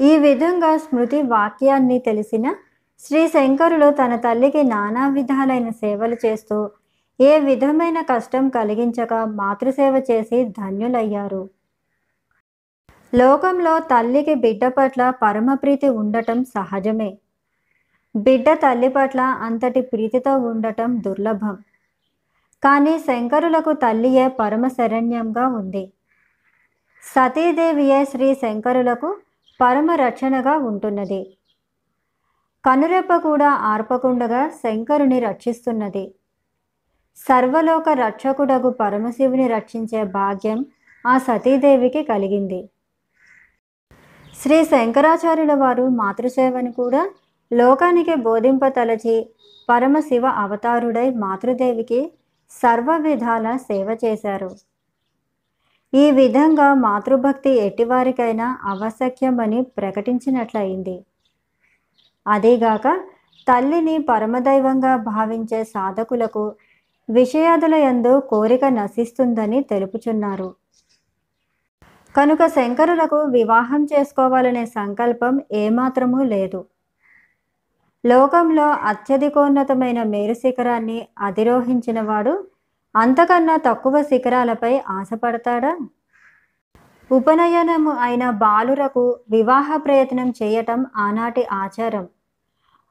ఈ 0.00 0.18
విధంగా 0.18 0.76
స్మృతి 0.76 1.22
వాక్యాన్ని 1.22 1.98
తెలిసిన 1.98 2.54
శ్రీ 3.00 3.28
శంకరులు 3.28 3.90
తన 3.90 4.16
తల్లికి 4.16 4.64
నానా 4.64 5.08
విధాలైన 5.08 5.70
సేవలు 5.70 6.16
చేస్తూ 6.26 6.70
ఏ 7.20 7.38
విధమైన 7.38 8.00
కష్టం 8.00 8.48
కలిగించక 8.48 9.14
మాతృసేవ 9.14 10.02
చేసి 10.10 10.44
ధన్యులయ్యారు. 10.44 11.48
లోకంలో 13.14 13.78
తల్లికి 13.78 14.34
బిడ్డ 14.34 14.64
పట్ల 14.68 15.10
పరమప్రీతి 15.10 15.88
ఉండటం 15.88 16.44
సహజమే. 16.44 17.18
బిడ్డ 18.16 18.52
తల్లి 18.52 18.88
పట్ల 18.88 19.20
అంతటి 19.20 19.80
ప్రీతితో 19.80 20.38
ఉండటం 20.38 21.02
దుర్లభం. 21.02 21.54
కానీ 22.62 22.98
శంకరులకు 22.98 23.72
తల్లియే 23.72 24.28
పరమ 24.28 24.68
శరణ్యంగా 24.68 25.46
ఉంది. 25.48 25.92
సతీదేవియే 27.02 28.04
శ్రీ 28.04 28.34
శంకరులకు 28.34 29.16
పరమ 29.60 29.90
రక్షణగా 29.90 30.56
ఉంటున్నది. 30.56 31.36
కనురెప్ప 32.66 33.16
కూడా 33.16 33.48
ఆర్పకుండగా 33.48 34.48
శంకరుని 34.48 35.20
రక్షిస్తున్నది. 35.20 36.14
సర్వలోక 37.18 37.88
రక్షకుడగు 37.88 38.70
పరమశివుని 38.70 39.48
రక్షించే 39.48 40.04
భాగ్యం 40.04 40.64
ఆ 41.06 41.18
సతీదేవికి 41.18 42.02
కలిగింది. 42.02 42.68
శ్రీ 44.34 44.64
శంకరాచార్యుల 44.64 45.54
వారు 45.54 45.88
మాతృసేవను 45.88 46.72
కూడా 46.72 47.02
లోకానికి 47.52 48.14
బోధింపతలచి 48.14 49.16
పరమశివ 49.68 50.26
అవతారుడై 50.26 51.10
మాతృదేవికి 51.10 52.12
సర్వ 52.50 52.96
విధాల 52.96 53.56
సేవ 53.56 53.96
చేశారు. 54.04 54.50
ఈ 55.92 56.10
విధంగా 56.10 56.74
మాతృభక్తి 56.74 57.50
ఎట్టివారికైనా 57.50 58.58
ఆవశ్యకమని 58.64 59.62
ప్రకటించినట్లయింది. 59.62 60.96
అదీగాక 62.26 62.86
తల్లిని 63.48 63.98
పరమదైవంగా 63.98 64.96
భావించే 64.96 65.64
సాధకులకు 65.64 66.52
విషయాదుల 67.08 67.74
యందు 67.74 68.20
కోరిక 68.20 68.64
నశిస్తుందని 68.64 69.60
తెలుపుచున్నారు. 69.62 70.54
కనుక 72.16 72.46
శంకరులకు 72.46 73.16
వివాహం 73.16 73.84
చేసుకోవాలనే 73.84 74.66
సంకల్పం 74.66 75.40
ఏమాత్రమూ 75.52 76.22
లేదు. 76.22 76.64
లోకంలో 78.04 78.66
అత్యధికోన్నతమైన 78.70 80.02
మేరు 80.02 80.34
శిఖరాన్ని 80.34 81.08
అధిరోహించిన 81.20 82.00
వాడు 82.00 82.34
అంతకన్నా 82.94 83.56
తక్కువ 83.56 84.02
శిఖరాలపై 84.02 84.78
ఆశపడతాడా? 84.88 85.78
ఉపనయనము 87.10 87.90
అయిన 87.90 88.30
బాలురకు 88.30 89.16
వివాహ 89.30 89.76
ప్రయత్నం 89.76 90.28
చేయటం 90.42 90.86
ఆనాటి 90.96 91.46
ఆచారం. 91.52 92.08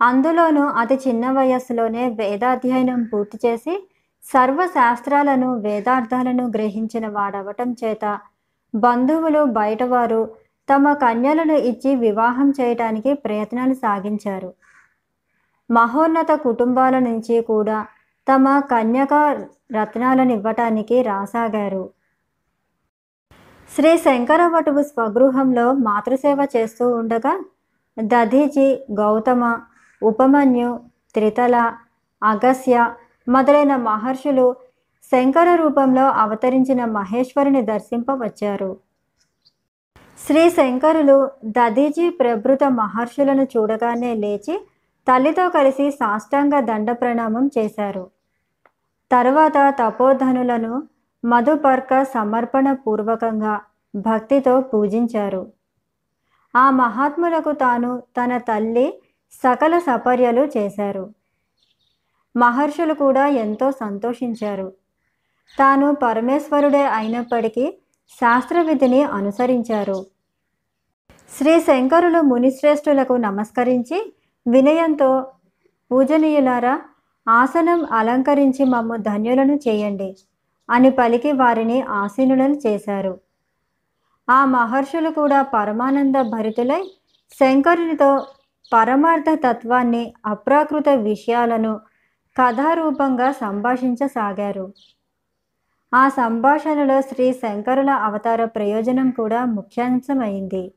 అందులోనూ 0.01 0.61
అతి 0.61 0.95
చిన్న 0.95 1.31
వయస్సులోనే 1.31 2.09
వేదాధ్యయనం 2.09 3.03
పూర్తి 3.03 3.37
చేసి 3.45 3.87
సర్వశాస్త్రాలను 4.23 5.53
వేదార్థాలను 5.55 6.47
గ్రహించిన 6.47 7.07
వాడవటం 7.07 7.75
చేత 7.83 8.19
బంధువులు 8.75 9.43
బయటవారు 9.43 10.35
తమ 10.69 10.93
కన్యలను 10.93 11.53
ఇచ్చి 11.53 11.95
వివాహం 11.95 12.53
చేయటానికి 12.61 13.13
ప్రయత్నాలు 13.13 13.73
సాగించారు. 13.73 14.53
మహోన్నత 15.71 16.31
కుటుంబాల 16.31 16.99
నుంచి 16.99 17.41
కూడా 17.41 17.85
తమ 18.27 18.59
కన్యక 18.59 19.13
రత్నాలను 19.73 20.33
ఇవ్వటానికి 20.33 21.01
రాసాగారు. 21.01 21.89
శ్రీ 23.75 23.97
శంకరవటువు 23.97 24.81
స్వగృహంలో 24.83 25.73
మాతృసేవ 25.73 26.47
చేస్తూ 26.55 26.89
ఉండగా 26.89 27.43
దధీజీ 27.99 28.79
గౌతమ 28.91 29.59
ఉపమన్యు 30.03 30.79
త్రితల 31.13 31.55
అగస్య 32.23 32.93
మొదలైన 33.27 33.75
మహర్షులు 33.75 34.55
శంకర 35.11 35.55
రూపంలో 35.55 36.05
అవతరించిన 36.05 36.85
మహేశ్వరుని 36.85 37.61
దర్శింపవచ్చారు. 37.61 38.77
శ్రీ 40.27 40.49
శంకరులు 40.49 41.31
దధీజీ 41.45 42.09
ప్రభృత 42.09 42.63
మహర్షులను 42.63 43.43
చూడగానే 43.43 44.13
లేచి 44.13 44.55
తల్లితో 45.07 45.49
కలిసి 45.49 45.91
సాష్టాంగ 45.91 46.59
దండ 46.59 46.91
ప్రణామం 46.91 47.49
చేశారు. 47.57 48.07
తరువాత 49.11 49.75
తపోధనులను 49.81 50.83
మధుపర్క 51.25 52.03
సమర్పణ 52.03 52.73
పూర్వకంగా 52.73 53.61
భక్తితో 53.95 54.61
పూజించారు. 54.61 55.51
ఆ 56.55 56.69
మహాత్ములకు 56.69 57.51
తాను 57.51 58.03
తన 58.17 58.37
తల్లి 58.37 58.93
సకల 59.43 59.79
సపర్యలు 59.79 60.49
చేశారు. 60.57 61.13
మహర్షులు 62.35 62.93
కూడా 62.93 63.27
ఎంతో 63.27 63.71
సంతోషించారు. 63.71 64.73
తాను 65.57 65.95
పరమేశ్వరుడే 65.95 66.83
అయినప్పటికీ 66.85 67.77
శాస్త్రవిధిని 68.21 69.03
అనుసరించారు. 69.03 70.05
శ్రీ 71.37 71.61
శంకరులు 71.61 72.21
మునిశ్రేష్ఠులకు 72.21 73.13
నమస్కరించి 73.13 74.13
వినయంతో 74.47 75.27
పూజనీయులారా 75.91 76.81
ఆసనం 77.29 77.85
అలంకరించి 77.91 78.65
మమ్ము 78.65 78.95
ధన్యులను 78.95 79.55
చేయండి. 79.55 80.17
అని 80.69 80.89
పలికి 80.89 81.31
వారిని 81.31 81.81
ఆసీనులను 81.81 82.57
చేశారు. 82.67 83.19
ఆ 84.29 84.45
మహర్షులు 84.45 85.09
కూడా 85.09 85.41
పరమానంద 85.41 86.15
భరితులై 86.15 86.91
శంకరునితో 87.39 88.25
పరమార్థ 88.73 89.25
తత్వాన్ని 89.47 90.13
అప్రాకృత 90.25 90.89
విషయాలను 90.89 91.79
కథారూపంగా 92.37 93.31
సంభాషించసాగారు. 93.31 94.73
ఆ 95.93 96.09
సంభాషణలో 96.09 97.01
శ్రీ 97.01 97.33
శంకరుల 97.33 97.89
అవతార 97.89 98.45
ప్రయోజనం 98.45 99.09
కూడా 99.09 99.45
ముఖ్యాంశమైంది. 99.45 100.73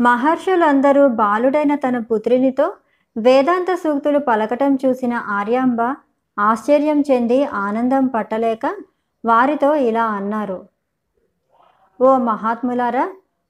మహర్షులందరూ 0.00 1.08
బాలుడైన 1.08 1.74
తన 1.74 1.98
పుత్రునితో 1.98 2.72
వేదాంత 3.18 3.74
సూక్తులు 3.74 4.18
పలకటం 4.18 4.78
చూసిన 4.86 5.12
ఆర్యాంబ 5.12 5.82
ఆశ్చర్యం 6.38 7.00
చెంది 7.00 7.44
ఆనందం 7.44 8.06
పట్టలేక 8.06 8.66
వారితో 9.24 9.74
ఇలా 9.74 10.04
అన్నారు. 10.04 10.58
ఓ 12.00 12.18
మహాత్ములారా 12.18 13.04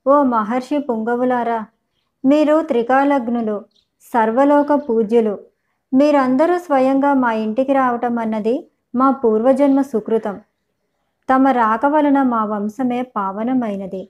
ఓ 0.06 0.22
మహర్షి 0.22 0.78
పుంగవులారా 0.78 1.66
మీరు 2.24 2.62
త్రికాలగ్నులు 2.62 3.64
సర్వలోక 4.14 4.72
పూజ్యులు 4.72 5.38
మీరందరూ 5.92 6.58
స్వయంగా 6.58 7.14
మా 7.14 7.32
ఇంటికి 7.32 7.72
రావటం 7.72 8.18
అన్నది 8.18 8.70
మా 8.94 9.10
పూర్వజన్మ 9.10 9.82
సుకృతం. 9.82 10.40
తమ 11.28 11.48
రాక 11.48 11.86
వలన 11.86 12.22
మా 12.22 12.44
వంశమే 12.44 13.02
పావనమైనది. 13.02 14.08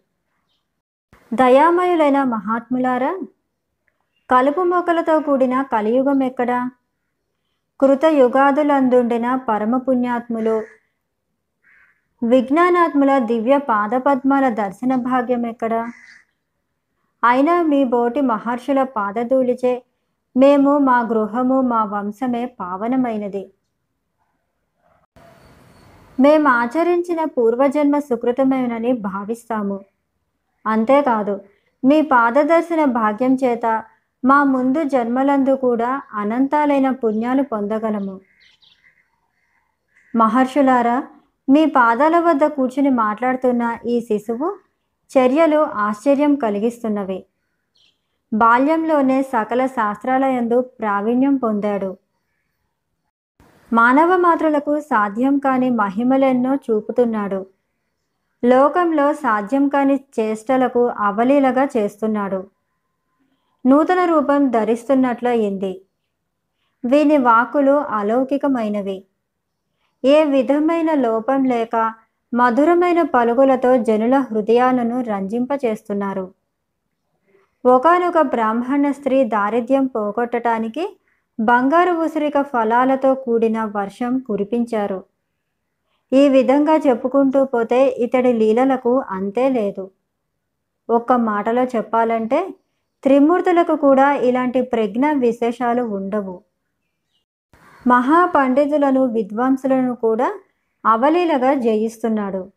దయామయులైన 1.34 2.24
మహాత్ములారా 2.24 3.12
కలుపు 4.30 4.60
మొక్కలతో 4.60 5.20
కూడిన 5.20 5.62
కలియుగం 5.62 6.22
ఎక్కడా? 6.22 6.70
కృత 7.80 8.04
యుగాదులందుండిన 8.04 9.34
పరమపుణ్యాత్ములు. 9.48 10.62
విజ్ఞానాత్ముల 12.22 13.18
దివ్య 13.18 13.58
పాదపద్మాల 13.58 14.48
దర్శన 14.48 14.94
భాగ్యం 14.94 15.46
ఎక్కడ? 15.46 15.74
అయినా 17.24 17.62
మీ 17.62 17.84
బోటి 17.84 18.20
మహర్షుల 18.20 18.82
పాదధూళిచే 18.82 19.82
మేము 20.36 20.78
మా 20.78 21.00
గృహము 21.00 21.60
మా 21.60 21.84
వంశమే 21.84 22.46
పావనమైనది. 22.46 23.52
మేము 26.20 26.48
ఆచరించిన 26.48 27.24
పూర్వజన్మ 27.24 27.98
సుకృతమేనని 27.98 28.92
భావిస్తాము. 28.92 29.80
అంతేకాదు 30.66 31.40
మీ 31.84 32.02
పాదదర్శన 32.02 32.84
భాగ్యం 32.84 33.34
చేత 33.44 33.84
మా 34.24 34.44
ముందు 34.44 34.82
జన్మలందు 34.82 35.54
కూడా 35.54 36.02
అనంతాలైన 36.14 36.90
పుణ్యాలు 36.90 37.42
పొందగలము. 37.42 38.20
మహర్షులారా 40.16 41.02
మీ 41.48 41.66
పాదాల 41.66 42.18
వద్ద 42.18 42.44
కూర్చుని 42.46 42.90
మాట్లాడుతున్న 42.90 43.78
ఈ 43.86 44.00
శిశువు 44.00 44.56
చర్యలు 45.10 45.58
ఆశ్చర్యం 45.58 46.34
కలిగిస్తున్నవి. 46.34 47.26
బాల్యంలోనే 48.32 49.22
సకల 49.22 49.66
శాస్త్రాలయందు 49.66 50.60
ప్రావీణ్యం 50.60 51.36
పొందాడు. 51.36 51.96
మానవ 53.72 54.16
మాతృలకు 54.16 54.80
సాధ్యం 54.80 55.38
కాని 55.38 55.70
మహిమలెన్నో 55.70 56.54
చూపుతున్నాడు. 56.54 57.46
లోకంలో 58.44 59.14
సాధ్యం 59.14 59.68
కాని 59.68 60.00
చేష్టలకు 60.20 60.86
అవలీలగా 60.86 61.64
చేస్తున్నాడు. 61.64 62.57
నూతన 63.66 64.04
రూపం 64.04 64.50
ధరిస్తున్నట్లు 64.50 65.28
అయింది. 65.28 65.80
వీని 66.84 67.16
వాకులు 67.16 67.72
అలౌకికమైనవి. 67.72 69.04
ఏ 70.04 70.24
విధమైన 70.24 70.94
లోపం 70.94 71.44
లేక 71.44 71.94
మధురమైన 72.34 73.02
పలుకులతో 73.02 73.76
జనుల 73.76 74.18
హృదయాలను 74.18 75.00
రంజింపచేస్తున్నారు. 75.00 76.34
ఒకనొక 77.66 78.20
బ్రాహ్మణ 78.20 78.90
స్త్రీ 78.90 79.24
దారిద్ర్యం 79.24 79.86
పోగొట్టడానికి 79.86 80.98
బంగారు 81.40 81.92
ఉసిరిక 81.92 82.40
ఫలాలతో 82.40 83.14
కూడిన 83.14 83.64
వర్షం 83.64 84.18
కురిపించారు. 84.18 85.04
ఈ 86.12 86.28
విధంగా 86.28 86.76
చెప్పుకుంటూ 86.76 87.44
పోతే 87.44 87.86
ఇతడి 87.86 88.32
లీలలకు 88.32 89.02
అంతే 89.08 89.48
లేదు. 89.48 89.90
ఒక్క 90.90 91.12
మాటలో 91.12 91.64
చెప్పాలంటే 91.64 92.54
త్రిమూర్తులకు 93.02 93.76
కూడా 93.76 94.14
ఇలాంటి 94.14 94.62
ప్రజ్ఞ 94.62 95.12
విశేషాలు 95.12 95.82
ఉండవు. 95.82 96.40
మహాపండితులను 97.86 99.04
విద్వాంసులను 99.04 99.94
కూడా 99.94 100.38
అవలీలగా 100.86 101.54
జయిస్తున్నాడు. 101.54 102.52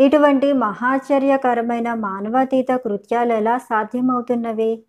ఇటువంటి 0.00 0.52
మహాశ్చర్యకరమైన 0.52 1.94
మానవాతీత 1.94 2.76
కృత్యాలు 2.76 3.32
ఎలా 3.32 3.58
సాధ్యమవుతున్నవి? 3.58 4.82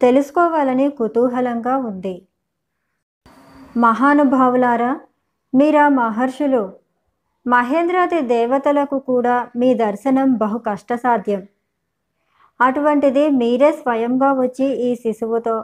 తెలుసుకోవాలని 0.00 0.88
కుతూహలంగా 0.88 1.76
ఉంది. 1.76 2.22
మహానుభావులారా 3.76 5.00
మీరా 5.54 5.88
మహర్షులు. 5.88 6.72
మహేంద్రాది 7.46 8.20
దేవతలకు 8.20 8.98
కూడా 8.98 9.48
మీ 9.56 9.74
దర్శనం 9.74 10.34
బహు 10.34 10.58
కష్టసాధ్యం. 10.58 11.46
అటువంటిది 12.60 13.24
మీరే 13.40 13.70
స్వయంగా 13.72 14.32
వచ్చి 14.32 14.66
ఈ 14.88 14.90
శిశువుతో 14.94 15.54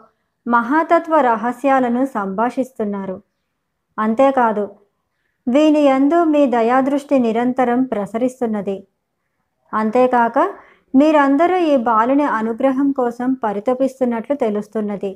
మహాతత్వ 0.46 1.14
రహస్యాలను 1.20 2.02
సంభాషిస్తున్నారు. 2.16 3.16
అంతేకాదు 3.98 4.64
వీని 5.46 5.82
యందు 5.84 6.18
మీ 6.24 6.42
దయాదృష్టి 6.46 7.16
నిరంతరం 7.18 7.80
ప్రసరిస్తున్నది. 7.84 8.76
అంతేకాక 9.72 10.38
మీరందరూ 10.94 11.56
ఈ 11.72 11.74
బాలుని 11.88 12.26
అనుగ్రహం 12.38 12.88
కోసం 12.92 13.28
పరితపిస్తున్నట్లు 13.44 14.34
తెలుస్తున్నది. 14.34 15.12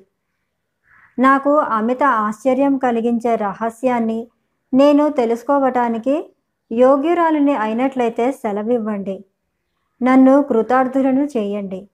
నాకు 1.18 1.52
అమిత 1.78 2.02
ఆశ్చర్యం 2.26 2.74
కలిగించే 2.78 3.36
రహస్యాన్ని 3.36 4.20
నేను 4.72 5.04
తెలుసుకోవటానికి 5.10 6.14
యోగ్యురాలిని 6.70 7.54
అయినట్లయితే 7.64 8.32
సెలవివ్వండి. 8.32 9.16
నన్ను 10.02 10.42
కృతార్థులను 10.42 11.24
చేయండి. 11.24 11.88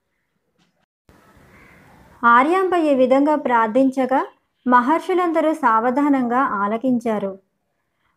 ఆర్యాంబ 2.23 2.75
ఈ 2.75 2.95
విధంగా 2.95 3.35
ప్రార్థించగా 3.35 4.25
మహర్షులందరూ 4.67 5.53
సావధానంగా 5.53 6.37
ఆలకించారు. 6.37 7.39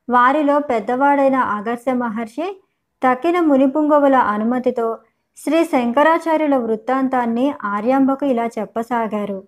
వారిలో 0.09 0.59
పెద్దవాడైన 0.59 1.37
అగర్స 1.37 1.85
మహర్షి 1.92 2.62
తక్కిన 3.03 3.40
మునిపుంగవుల 3.40 4.14
అనుమతితో 4.14 4.99
శ్రీ 5.37 5.64
శంకరాచార్యుల 5.64 6.57
వృత్తాంతాన్ని 6.57 7.55
ఆర్యాంబకు 7.64 8.27
ఇలా 8.27 8.46
చెప్పసాగారు. 8.46 9.44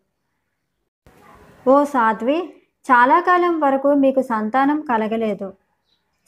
ఓ 1.69 1.85
సాధ్వి 1.85 2.39
చాలా 2.89 3.21
కాలం 3.21 3.61
వరకు 3.61 3.89
మీకు 3.95 4.23
సంతానం 4.23 4.81
కలగలేదు. 4.81 5.53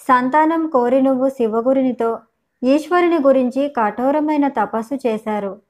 సంతానం 0.00 0.68
కోరి 0.68 1.02
నువ్వు 1.02 1.28
శివగురినితో 1.28 2.18
ఈశ్వరుని 2.62 3.18
గురించి 3.18 3.68
కఠోరమైన 3.68 4.48
తపస్సు 4.48 4.94
చేశారు. 5.06 5.62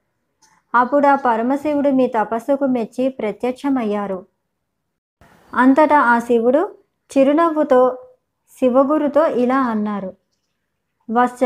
అప్పుడు 0.75 1.07
ఆ 1.07 1.15
పరమశివుడు 1.15 1.89
మీ 1.89 2.07
తపస్సుకు 2.07 2.65
మెచ్చి 2.65 3.09
ప్రత్యక్షమయ్యారు. 3.09 4.25
అంతటా 5.53 5.99
ఆ 5.99 6.19
శివుడు 6.19 6.75
చిరునవ్వుతో 7.17 7.97
శివగురుతో 8.59 9.27
ఇలా 9.27 9.61
అన్నారు. 9.61 10.13
వత్స 11.11 11.43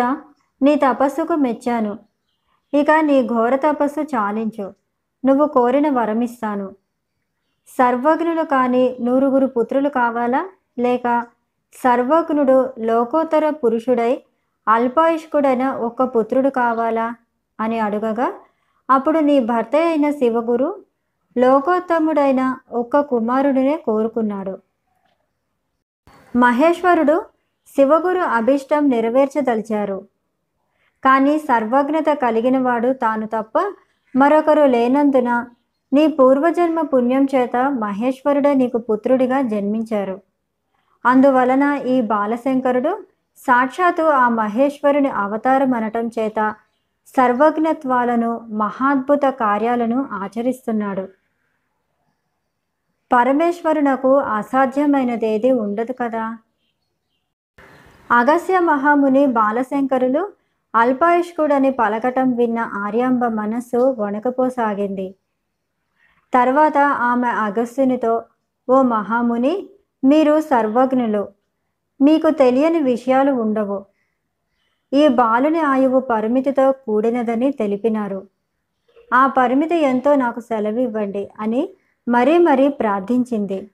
నీ 0.61 0.75
తపస్సుకు 0.75 1.33
మెచ్చాను. 1.33 1.99
ఇక 2.73 2.91
నీ 2.91 3.27
ఘోర 3.27 3.55
తపస్సు 3.55 4.01
చాలించు. 4.01 4.73
నువ్వు 5.25 5.47
కోరిన 5.47 5.89
వరమిస్తాను. 5.89 6.75
సర్వజ్ఞుడు 7.67 8.41
కానీ 8.41 8.97
నూరుగురు 9.01 9.47
పుత్రులు 9.47 9.89
కావాలా? 9.89 10.49
లేక 10.79 11.25
సర్వజ్ఞుడు 11.73 12.73
లోకోత్తర 12.79 13.49
పురుషుడై 13.49 14.23
అల్పాయుష్కుడైన 14.67 15.71
ఒక్క 15.71 16.03
పుత్రుడు 16.03 16.49
కావాలా? 16.49 17.15
అని 17.59 17.79
అడుగగా 17.79 18.33
అప్పుడు 18.89 19.19
నీ 19.19 19.39
భర్త 19.39 19.75
అయిన 19.75 20.11
శివగురు 20.11 20.83
లోకోత్తముడైన 21.37 22.57
ఒక్క 22.71 22.99
కుమారుడినే 22.99 23.77
కోరుకున్నాడు. 23.77 24.57
మహేశ్వరుడు 26.35 27.25
శివగురు 27.75 28.19
అభిష్టం 28.19 28.89
నెరవేర్చదలిచారు. 28.89 30.07
కానీ 31.05 31.39
సర్వజ్ఞత 31.39 32.09
కలిగినవాడు 32.09 32.93
తాను 32.93 33.27
తప్ప 33.27 33.73
మరొకరు 34.15 34.65
లేనందున 34.65 35.45
నీ 35.93 36.07
పూర్వజన్మ 36.07 36.81
పుణ్యం 36.81 37.27
చేత 37.35 37.57
మహేశ్వరుడే 37.57 38.53
నీకు 38.53 38.77
పుత్రుడిగా 38.77 39.41
జన్మించారు. 39.41 40.21
అందువలన 41.05 41.79
ఈ 41.87 42.01
బాలశంకరుడు 42.01 42.99
సాక్షాత్తు 43.37 44.03
ఆ 44.03 44.29
మహేశ్వరుని 44.29 45.09
అవతారం 45.09 45.73
అనటం 45.73 46.11
చేత 46.19 46.55
సర్వజ్ఞత్వాలను 47.17 48.31
మహాద్భుత 48.51 49.25
కార్యాలను 49.25 50.07
ఆచరిస్తున్నాడు. 50.11 51.09
పరమేశ్వరునకు 53.11 54.17
అసాధ్యమైనదేది 54.17 55.51
ఉండదు 55.51 55.93
కదా? 55.93 56.37
అగస్య 58.11 58.59
మహాముని 58.59 59.25
బాలశంకరులు 59.25 60.23
అల్పాయుష్కుడని 60.75 61.71
పలకటం 61.71 62.31
విన్న 62.31 62.59
ఆర్యాంబ 62.59 63.25
మనస్సు 63.25 63.95
వణకపోసాగింది. 63.99 65.15
తర్వాత 66.33 66.77
ఆమె 66.77 67.27
అగస్త్యునితో 67.27 68.23
ఓ 68.69 68.81
మహాముని 68.81 69.69
మీరు 70.03 70.41
సర్వజ్ఞులు 70.41 71.23
మీకు 72.01 72.29
తెలియని 72.29 72.81
విషయాలు 72.81 73.31
ఉండవు. 73.31 73.85
ఈ 74.93 75.07
బాలుని 75.07 75.59
ఆయువు 75.59 75.99
పరిమితితో 75.99 76.71
కూడినదని 76.71 77.51
తెలిపినారు. 77.51 78.27
ఆ 79.13 79.27
పరిమితి 79.27 79.75
ఎంతో 79.75 80.15
నాకు 80.15 80.39
సెలవివ్వండి 80.39 81.29
అని 81.39 81.69
మరీ 82.07 82.37
మరీ 82.37 82.67
ప్రార్థించింది. 82.67 83.71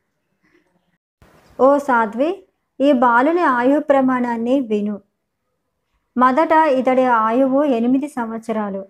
ఓ 1.60 1.78
సాధ్వి 1.78 2.44
ఈ 2.80 2.92
బాలుని 2.92 3.42
ఆయు 3.42 3.80
ప్రమాణాన్ని 3.80 4.60
విను. 4.60 5.02
మొదట 6.18 6.52
ఇతడి 6.52 7.06
ఆయువు 7.06 7.64
ఎనిమిది 7.64 8.08
సంవత్సరాలు. 8.08 8.86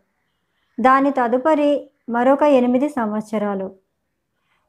దాని 0.79 1.11
తదుపరి 1.11 1.91
మరొక 2.09 2.43
ఎనిమిది 2.43 2.89
సంవత్సరాలు. 2.89 3.75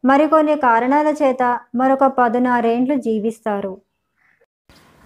మరికొన్ని 0.05 0.57
కారణాల 0.57 1.15
చేత 1.23 1.61
మరొక 1.75 2.05
పదునారేండ్లు 2.05 2.95
జీవిస్తారు. 2.95 3.81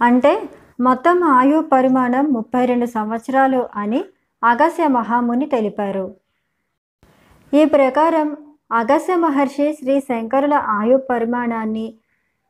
అంటే 0.01 0.49
మొత్తం 0.79 1.23
ఆయు 1.23 1.59
పరిమాణం 1.59 2.25
ముప్పై 2.33 2.65
రెండు 2.65 2.85
సంవత్సరాలు 2.85 3.69
అని 3.75 4.05
అగస్య 4.43 4.87
మహాముని 4.87 5.45
తెలిపారు. 5.45 6.15
ఈ 7.53 7.65
ప్రకారం 7.65 8.37
అగస్య 8.71 9.15
మహర్షి 9.15 9.73
శ్రీ 9.73 9.99
శంకరుల 9.99 10.53
ఆయు 10.53 10.97
పరిమాణాన్ని 10.97 11.93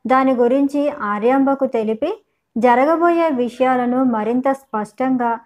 దాని 0.08 0.34
గురించి 0.36 0.90
ఆర్యాంబకు 0.90 1.66
తెలిపి 1.66 2.24
జరగబోయే 2.58 3.30
విషయాలను 3.30 4.04
మరింత 4.04 4.52
స్పష్టంగా 4.52 5.40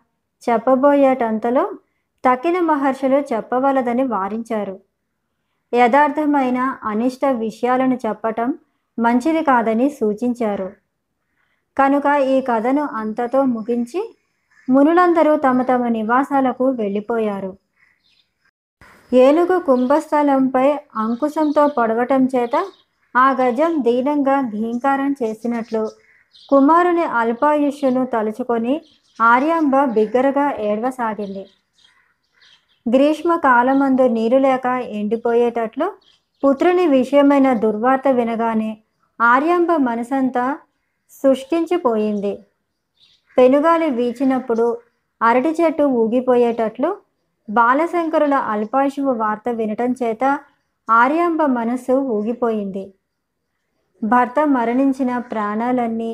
చెప్పబోయేటంతలో 0.49 1.71
తక్కిన 2.25 2.59
మహర్షులు 2.59 3.15
చెప్పవలదని 3.15 4.03
వారించారు. 4.03 4.79
యథార్థమైన 5.73 6.77
అనిష్ట 6.83 7.25
విషయాలను 7.25 7.99
చెప్పటం 8.07 8.53
మంచిది 8.99 9.43
కాదని 9.43 9.89
సూచించారు. 9.89 10.80
కనుక 11.77 12.05
ఈ 12.33 12.41
కథను 12.41 12.83
అంతతో 13.01 13.41
ముగించి 13.45 14.01
మునులందరూ 14.69 15.35
తమ 15.35 15.61
తమ 15.61 15.87
నివాసాలకు 15.87 16.65
వెళ్ళిపోయారు. 16.69 17.51
ఏనుగు 19.13 19.59
కుంభస్థలంపై 19.59 20.67
అంకుశంతో 20.95 21.67
పొడవటం 21.67 22.25
చేత 22.25 22.55
ఆ 23.15 23.31
గజం 23.31 23.71
దీనంగా 23.83 24.41
ఘీంకారం 24.41 25.15
చేసినట్లు 25.23 25.83
కుమారుని 26.49 27.05
అల్పాయుష్యును 27.21 28.03
తలుచుకొని 28.05 28.75
ఆర్యాంబ 29.21 29.75
బిగ్గరగా 29.85 30.45
ఏడవసాగింది. 30.59 31.43
గ్రీష్మ 32.85 33.31
కాలమందు 33.35 34.05
నీరు 34.07 34.37
లేక 34.37 34.65
ఎండిపోయేటట్లు 34.99 35.87
పుత్రుని 36.43 36.85
విషయమైన 36.87 37.53
దుర్వార్త 37.53 38.07
వినగానే 38.07 38.71
ఆర్యాంబ 39.19 39.71
మనసంతా 39.87 40.45
సృష్టించిపోయింది. 41.11 42.33
పెనుగాలి 43.37 43.89
వీచినప్పుడు 43.89 44.77
అరటి 45.21 45.51
చెట్టు 45.59 45.83
ఊగిపోయేటట్లు 45.83 46.89
బాలశంకరుల 47.49 48.33
అల్పాయుషువు 48.53 49.13
వార్త 49.13 49.49
వినటం 49.49 49.91
చేత 49.91 50.23
ఆర్యాంబ 50.89 51.41
మనస్సు 51.45 51.93
ఊగిపోయింది. 51.93 52.93
భర్త 54.03 54.39
మరణించిన 54.45 55.17
ప్రాణాలన్నీ 55.17 56.11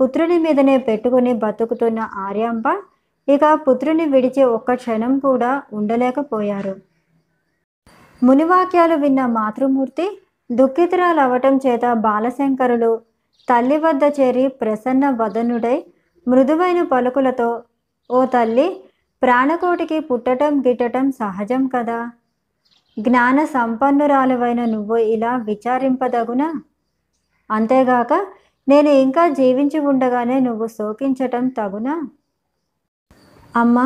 పుత్రుని 0.00 0.38
మీదనే 0.38 0.76
పెట్టుకుని 0.78 1.32
బతుకుతున్న 1.34 2.00
ఆర్యాంబ 2.26 2.66
ఇక 3.28 3.44
పుత్రుని 3.68 4.04
విడిచి 4.04 4.42
ఒక్క 4.44 4.74
క్షణం 4.74 5.18
కూడా 5.18 5.62
ఉండలేకపోయారు. 5.72 6.74
మునివాక్యాలు 8.22 8.94
విన్న 8.94 9.26
మాతృమూర్తి 9.26 10.06
దుఃఖితురాలవటం 10.50 11.56
చేత 11.56 11.92
బాలశంకరులు 11.92 12.92
తల్లి 13.48 13.76
వద్ద 13.76 14.04
చేరి 14.20 14.48
ప్రసన్న 14.48 15.10
వదనుడై 15.10 15.84
మృదువైన 16.26 16.82
పలుకులతో 16.82 17.62
ఓ 18.10 18.24
తల్లి 18.24 18.66
ప్రాణకోటికి 19.22 20.00
పుట్టటం 20.00 20.60
గిట్టటం 20.60 21.10
సహజం 21.10 21.62
కదా. 21.66 21.98
జ్ఞాన 22.98 23.44
సంపన్నురాలువైన 23.44 24.64
నువ్వు 24.64 24.96
ఇలా 24.96 25.36
విచారింపదగునా? 25.36 26.48
అంతేగాక 27.50 28.12
నేను 28.68 28.88
ఇంకా 28.88 29.28
జీవించి 29.28 29.78
ఉండగానే 29.78 30.40
నువ్వు 30.40 30.66
శోకించటం 30.66 31.48
తగునా? 31.48 31.94
అమ్మ 33.56 33.78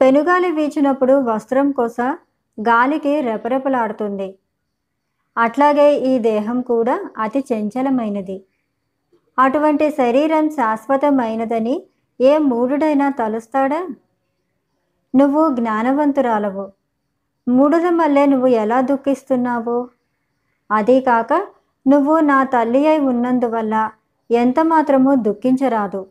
పెనుగాలి 0.00 0.50
వీచినప్పుడు 0.50 1.12
వస్త్రం 1.12 1.72
కోస 1.72 2.00
గాలికి 2.58 3.20
రెపరెపలాడుతుంది. 3.20 4.28
అట్లాగే 5.36 5.88
ఈ 6.10 6.18
దేహం 6.18 6.60
కూడా 6.62 6.96
అతి 7.18 7.44
చంచలమైనది. 7.52 8.36
అటువంటి 9.38 9.90
శరీరం 9.90 10.50
శాశ్వతమైనదని 10.50 11.82
ఏ 12.20 12.38
మూఢుడైనా 12.38 13.10
తలుస్తాడా? 13.10 13.88
నువ్వు 15.14 15.54
జ్ఞానవంతురాలవు. 15.54 16.72
మూఢుల 17.48 17.88
మళ్ళీ 17.88 18.26
నువ్వు 18.26 18.46
ఎలా 18.46 18.80
దుఃఖిస్తున్నావు? 18.80 19.88
అదీ 20.70 21.00
కాక 21.00 21.46
నువ్వు 21.88 22.20
నా 22.20 22.44
తల్లి 22.44 22.86
అయి 22.86 22.98
ఉన్నందువల్ల 22.98 23.90
ఎంత 24.30 24.60
మాత్రమూ 24.60 25.14
దుఃఖించరాదు. 25.14 26.06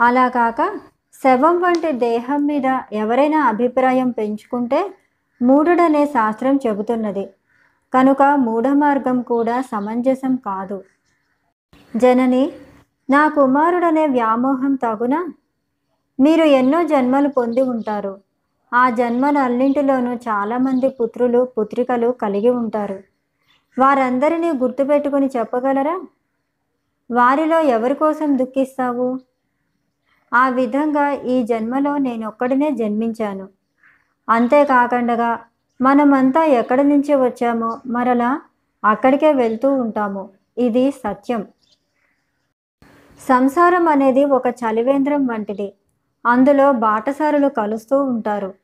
అలా 0.00 0.28
కాక 0.28 0.80
శవం 1.24 1.62
వంటి 1.62 1.92
దేహం 1.92 2.46
మీద 2.46 2.78
ఎవరైనా 2.92 3.40
అభిప్రాయం 3.40 4.10
పెంచుకుంటే 4.10 4.94
మూఢుడనే 5.42 6.06
శాస్త్రం 6.06 6.56
చెబుతున్నది. 6.66 7.30
కనుక 7.94 8.22
మూఢ 8.22 8.68
మార్గం 8.68 9.22
కూడా 9.22 9.60
సమంజసం 9.60 10.36
కాదు. 10.36 10.84
జనని 11.96 12.52
నా 13.10 13.28
కుమారుడనే 13.28 14.06
వ్యామోహం 14.06 14.74
తగునా? 14.74 15.28
మీరు 16.20 16.44
ఎన్నో 16.44 16.84
జన్మలు 16.84 17.28
పొంది 17.28 17.60
ఉంటారు. 17.60 18.20
ఆ 18.74 18.90
జన్మలన్నింటిలోనూ 18.90 20.14
చాలామంది 20.14 20.88
పుత్రులు 20.88 21.48
పుత్రికలు 21.58 22.08
కలిగి 22.08 22.50
ఉంటారు. 22.50 23.02
వారందరినీ 23.78 24.50
గుర్తుపెట్టుకుని 24.50 25.30
చెప్పగలరా? 25.36 26.02
వారిలో 27.10 27.60
ఎవరి 27.60 27.94
కోసం 27.94 28.38
దుఃఖిస్తావు? 28.38 29.18
ఆ 30.34 30.48
విధంగా 30.48 31.10
ఈ 31.10 31.42
జన్మలో 31.42 31.98
నేనొక్కడినే 31.98 32.70
జన్మించాను. 32.70 33.48
అంతేకాకుండా 34.28 35.40
మనమంతా 35.80 36.44
ఎక్కడి 36.44 36.84
నుంచి 36.84 37.14
వచ్చామో 37.14 37.78
మరలా 37.86 38.40
అక్కడికే 38.84 39.32
వెళ్తూ 39.32 39.74
ఉంటాము. 39.74 40.28
ఇది 40.58 40.90
సత్యం. 40.90 41.46
సంసారం 43.20 43.88
అనేది 43.88 44.24
ఒక 44.24 44.46
చలివేంద్రం 44.48 45.26
వంటిది. 45.26 45.74
అందులో 46.26 46.72
బాటసారులు 46.72 47.48
కలుస్తూ 47.48 48.04
ఉంటారు. 48.04 48.54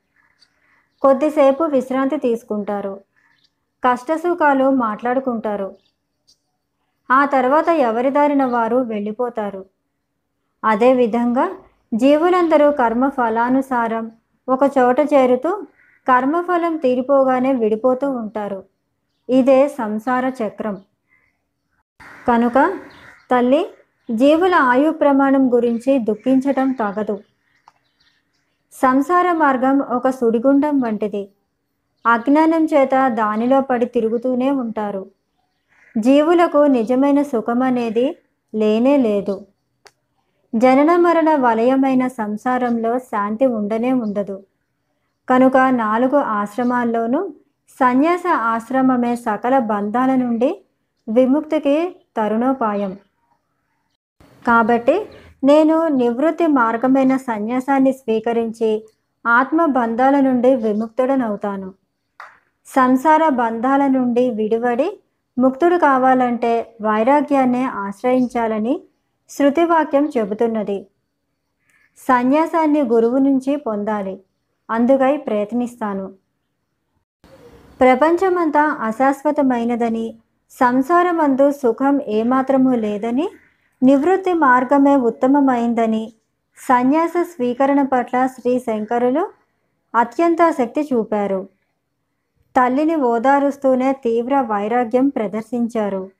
కొద్దిసేపు 1.02 1.64
విశ్రాంతి 1.64 2.16
తీసుకుంటారు. 2.16 3.00
కష్టసుఖాలు 3.84 4.70
మాట్లాడుకుంటారు. 4.70 5.76
ఆ 7.10 7.24
తర్వాత 7.24 7.68
ఎవరి 7.68 8.10
దారిన 8.10 8.44
వారు 8.44 8.76
వెళ్ళిపోతారు. 8.76 9.66
అదేవిధంగా 10.64 11.50
జీవులందరూ 11.94 12.70
కర్మ 12.70 13.08
ఫలానుసారం 13.08 14.10
ఒక 14.48 14.60
చోట 14.78 15.00
చేరుతూ 15.00 15.62
కర్మఫలం 16.08 16.76
తీరిపోగానే 16.76 17.52
విడిపోతూ 17.52 18.10
ఉంటారు. 18.10 18.64
ఇదే 19.28 19.68
సంసార 19.68 20.32
చక్రం. 20.42 20.82
కనుక 22.28 22.78
తల్లి 23.30 23.70
జీవుల 24.10 24.54
ఆయు 24.54 24.90
ప్రమాణం 24.90 25.54
గురించి 25.54 25.98
దుఃఖించటం 25.98 26.72
తగదు. 26.72 27.20
సంసార 28.72 29.32
మార్గం 29.32 29.78
ఒక 29.78 30.10
సుడిగుండం 30.10 30.80
వంటిది. 30.80 31.28
అజ్ఞానం 32.06 32.64
చేత 32.64 33.08
దానిలో 33.08 33.60
పడి 33.60 33.86
తిరుగుతూనే 33.86 34.50
ఉంటారు. 34.50 35.10
జీవులకు 35.98 36.58
నిజమైన 36.58 37.22
సుఖం 37.22 37.62
అనేది 37.62 38.16
లేనే 38.54 38.96
లేదు. 38.96 39.46
జనన 40.54 40.96
మరణ 40.96 41.34
వలయమైన 41.34 42.08
సంసారంలో 42.08 42.98
శాంతి 42.98 43.46
ఉండనే 43.46 43.92
ఉండదు. 43.92 44.42
కనుక 45.28 45.56
నాలుగు 45.56 46.16
ఆశ్రమాల్లోనూ 46.16 47.32
సన్యాస 47.68 48.22
ఆశ్రమమే 48.26 49.16
సకల 49.16 49.58
బంధాల 49.58 50.14
నుండి 50.14 50.64
విముక్తికి 51.08 51.96
తరుణోపాయం. 52.16 52.96
కాబట్టి 54.46 55.06
నేను 55.44 55.88
నివృత్తి 55.88 56.46
మార్గమైన 56.46 57.16
సన్యాసాన్ని 57.16 57.92
స్వీకరించి 57.92 58.84
ఆత్మ 59.26 59.66
బంధాల 59.66 60.20
నుండి 60.20 60.56
విముక్తుడనవుతాను. 60.56 61.74
సంసార 62.66 63.28
బంధాల 63.28 63.86
నుండి 63.86 64.30
విడివడి 64.30 65.00
ముక్తుడు 65.38 65.76
కావాలంటే 65.76 66.76
వైరాగ్యాన్ని 66.82 67.64
ఆశ్రయించాలని 67.64 68.82
శృతివాక్యం 69.30 70.08
చెబుతున్నది. 70.18 70.86
సన్యాసాన్ని 71.98 72.82
గురువు 72.82 73.18
నుంచి 73.18 73.56
పొందాలి. 73.56 74.20
అందుకై 74.70 75.16
ప్రయత్నిస్తాను. 75.16 76.12
ప్రపంచమంతా 77.80 78.62
అశాశ్వతమైనదని 78.62 80.18
సంసారమందు 80.50 81.50
సుఖం 81.50 82.02
ఏమాత్రమూ 82.02 82.74
లేదని 82.74 83.28
నివృత్తి 83.82 84.32
మార్గమే 84.32 84.96
ఉత్తమమైందని 84.96 86.12
సన్యాస 86.68 87.12
స్వీకరణ 87.22 87.82
పట్ల 87.82 88.26
శ్రీ 88.26 88.58
శంకరులు 88.58 89.28
అత్యంత 89.94 90.50
శక్తి 90.58 90.88
చూపారు. 90.92 91.48
తల్లిని 92.56 92.94
ఓదారుస్తూనే 92.94 93.92
తీవ్ర 93.92 94.40
వైరాగ్యం 94.40 95.08
ప్రదర్శించారు. 95.08 96.10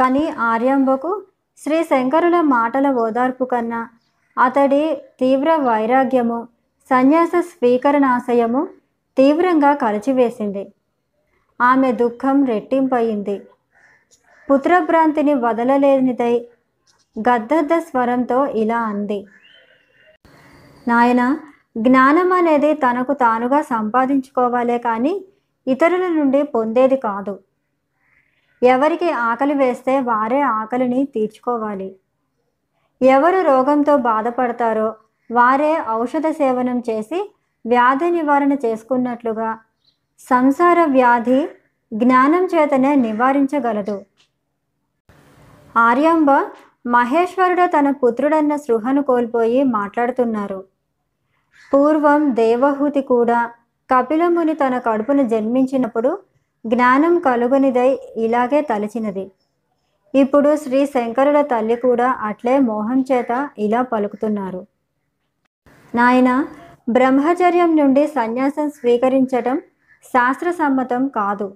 కానీ 0.00 0.28
ఆర్యాంబకు 0.28 1.22
శ్రీ 1.58 1.82
శంకరుల 1.82 2.40
మాటల 2.40 2.90
ఓదార్పు 2.90 3.44
కన్నా 3.44 3.88
అతడి 4.36 4.94
తీవ్ర 5.20 5.56
వైరాగ్యము 5.56 6.48
సన్యాస 6.90 7.30
స్వీకరణాశయము 7.40 8.68
తీవ్రంగా 9.16 9.74
కలిచివేసింది. 9.74 10.72
ఆమె 11.60 11.92
దుఃఖం 11.92 12.44
రెట్టింపయింది. 12.44 13.40
పుత్రభ్రాంతిని 14.48 15.34
వదలలేనిదై 15.34 16.48
గద్దద్ద 17.16 17.78
స్వరంతో 17.78 18.46
ఇలా 18.46 18.80
అంది. 18.80 19.26
నాయన 20.88 21.22
జ్ఞానం 21.78 22.32
అనేది 22.32 22.74
తనకు 22.74 23.12
తానుగా 23.12 23.62
సంపాదించుకోవాలే 23.62 24.78
కానీ 24.78 25.24
ఇతరుల 25.66 26.08
నుండి 26.08 26.42
పొందేది 26.42 26.96
కాదు. 26.96 27.40
ఎవరికి 28.62 29.10
ఆకలి 29.10 29.54
వేస్తే 29.54 30.00
వారే 30.00 30.40
ఆకలిని 30.40 31.04
తీర్చుకోవాలి. 31.04 31.96
ఎవరు 33.02 33.40
రోగంతో 33.42 33.96
బాధపడతారో 33.96 34.94
వారే 35.30 35.72
ఔషధ 35.90 36.26
సేవనం 36.30 36.78
చేసి 36.90 37.34
వ్యాధి 37.66 38.10
నివారణ 38.10 38.52
చేసుకున్నట్లుగా 38.52 39.58
సంసార 40.20 40.78
వ్యాధి 40.84 41.48
జ్ఞానం 41.92 42.44
చేతనే 42.46 42.94
నివారించగలదు. 42.94 44.04
ఆర్యాంబ 45.76 46.30
మహేశ్వరుడు 46.86 47.66
తన 47.66 47.90
పుత్రుడన్న 47.90 48.56
సృహను 48.56 49.02
కోల్పోయి 49.02 49.62
మాట్లాడుతున్నారు. 49.62 50.64
పూర్వం 51.74 52.34
దేవహూతి 52.34 53.02
కూడా 53.02 53.50
కపిలముని 53.90 54.54
తన 54.54 54.78
కడుపును 54.78 55.28
జన్మించినప్పుడు 55.28 56.18
జ్ఞానం 56.66 57.18
కలుగునిదై 57.18 57.98
ఇలాగే 58.16 58.60
తలచినది. 58.60 59.30
ఇప్పుడు 60.14 60.56
శ్రీ 60.56 60.86
శంకరుల 60.86 61.40
తల్లి 61.40 61.76
కూడా 61.76 62.08
అట్లే 62.20 62.58
మోహం 62.58 63.04
చేత 63.12 63.48
ఇలా 63.58 63.82
పలుకుతున్నారు. 63.82 64.66
నాయన 65.94 66.46
బ్రహ్మచర్యం 66.88 67.76
నుండి 67.76 68.06
సన్యాసం 68.06 68.70
స్వీకరించటం 68.70 69.56
శాస్త్రసమ్మతం 70.04 71.08
కాదు. 71.08 71.54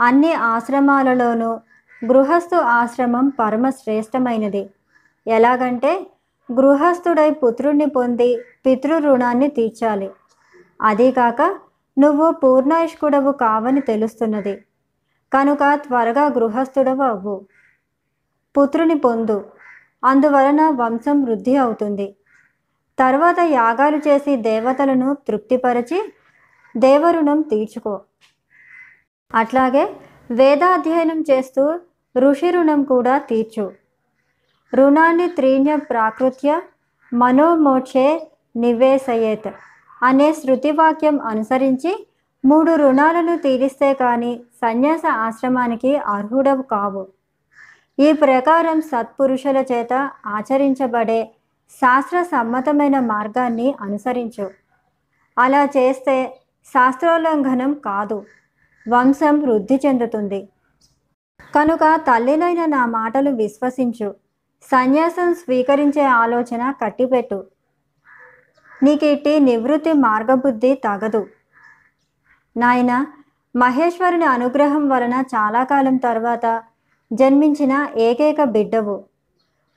అన్ని 0.00 0.32
ఆశ్రమాలలోనూ 0.32 1.60
గృహస్థు 2.04 2.56
ఆశ్రమం 2.56 3.28
పరమశ్రేష్టమైనది. 3.28 4.70
ఎలాగంటే 5.26 6.06
గృహస్థుడై 6.52 7.30
పుత్రుణ్ణి 7.30 7.86
పొంది 7.86 8.38
పితృ 8.66 8.98
రుణాన్ని 8.98 9.48
తీర్చాలి. 9.48 10.10
అదీకాక 10.82 11.42
నువ్వు 11.98 12.30
పూర్ణాయుష్కుడవు 12.30 13.32
కావని 13.32 13.80
తెలుస్తున్నది. 13.80 14.64
కనుక 15.32 15.58
త్వరగా 15.74 16.26
గృహస్థుడవు 16.26 17.02
అవ్వు. 17.02 17.46
పుత్రుని 18.56 18.98
పొందు. 18.98 19.44
అందువలన 20.04 20.70
వంశం 20.70 21.24
వృద్ధి 21.24 21.56
అవుతుంది. 21.56 22.16
తర్వాత 22.98 23.36
యాగాలు 23.40 23.96
చేసి 23.96 24.36
దేవతలను 24.36 25.16
తృప్తిపరచి 25.28 26.12
దేవరుణం 26.76 27.40
తీర్చుకో. 27.40 28.00
అట్లాగే 29.34 29.96
వేదాధ్యయనం 30.30 31.24
చేస్తూ 31.30 31.80
ఋషి 32.18 32.50
రుణం 32.50 32.82
కూడా 32.82 33.18
తీర్చు. 33.18 33.72
రుణాన్ని 34.74 35.28
త్రీణ్య 35.28 35.76
ప్రాకృత్య 35.76 36.60
మనోమోక్షే 37.14 38.30
నివేశయేత్ 38.56 39.50
అనే 40.02 40.32
శృతివాక్యం 40.32 41.20
అనుసరించి 41.20 42.06
మూడు 42.44 42.74
రుణాలను 42.74 43.38
తీరిస్తే 43.38 43.94
కానీ 43.94 44.40
సన్యాస 44.54 45.02
ఆశ్రమానికి 45.06 45.96
అర్హుడవు 45.96 46.62
కావు. 46.62 47.06
ఈ 47.98 48.12
ప్రకారం 48.12 48.80
సత్పురుషుల 48.80 49.64
చేత 49.72 50.10
ఆచరించబడే 50.26 51.30
శాస్త్ర 51.70 52.22
సమ్మతమైన 52.22 53.00
మార్గాన్ని 53.00 53.74
అనుసరించు. 53.80 54.50
అలా 55.38 55.64
చేస్తే 55.64 56.40
శాస్త్రోల్లంఘనం 56.66 57.74
కాదు. 57.74 58.24
వంశం 58.88 59.40
వృద్ధి 59.40 59.80
చెందుతుంది. 59.86 60.48
కనుక 61.54 61.96
తల్లినైన 61.96 62.64
నా 62.64 62.86
మాటలు 62.86 63.30
విశ్వసించు. 63.30 64.14
సన్యాసం 64.62 65.34
స్వీకరించే 65.34 66.04
ఆలోచన 66.04 66.74
కట్టిపెట్టు. 66.82 67.44
నీకిట్టి 68.82 69.40
నివృత్తి 69.40 69.92
మార్గబుద్ధి 69.92 70.74
తగదు. 70.74 71.26
నాయన 72.56 73.06
మహేశ్వరుని 73.56 74.24
అనుగ్రహం 74.24 74.88
వలన 74.88 75.12
చాలా 75.12 75.64
కాలం 75.64 75.96
తర్వాత 75.96 76.62
జన్మించిన 77.12 77.86
ఏకైక 77.96 78.44
బిడ్డవు. 78.44 79.04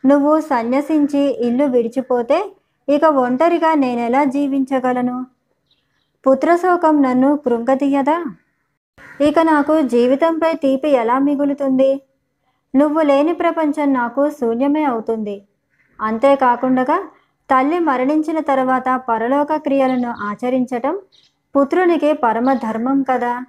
నువ్వు 0.06 0.40
సన్యసించి 0.40 1.48
ఇల్లు 1.48 1.66
విడిచిపోతే 1.66 2.56
ఇక 2.90 3.04
ఒంటరిగా 3.04 3.74
నేనెలా 3.74 4.24
జీవించగలను? 4.24 5.26
పుత్రశోకం 6.28 7.02
నన్ను 7.02 7.38
కృంగతీయదా? 7.38 8.26
ఇక 9.22 9.40
నాకు 9.40 9.82
జీవితంపై 9.82 10.54
తీపి 10.54 10.90
ఎలా 10.90 11.20
మిగులుతుంది? 11.20 12.02
నువ్వు 12.76 13.02
లేని 13.02 13.34
ప్రపంచం 13.34 13.94
నాకు 13.94 14.30
శూన్యమే 14.30 14.84
అవుతుంది. 14.84 15.42
అంతేకాకుండా 16.02 17.04
తల్లి 17.52 17.80
మరణించిన 17.80 18.40
తర్వాత 18.40 19.02
పరలోక 19.10 19.56
క్రియలను 19.56 20.10
ఆచరించటం 20.10 21.00
పుత్రునికి 21.58 22.14
పరమ 22.14 22.54
ధర్మం 22.54 23.04
కదా. 23.10 23.46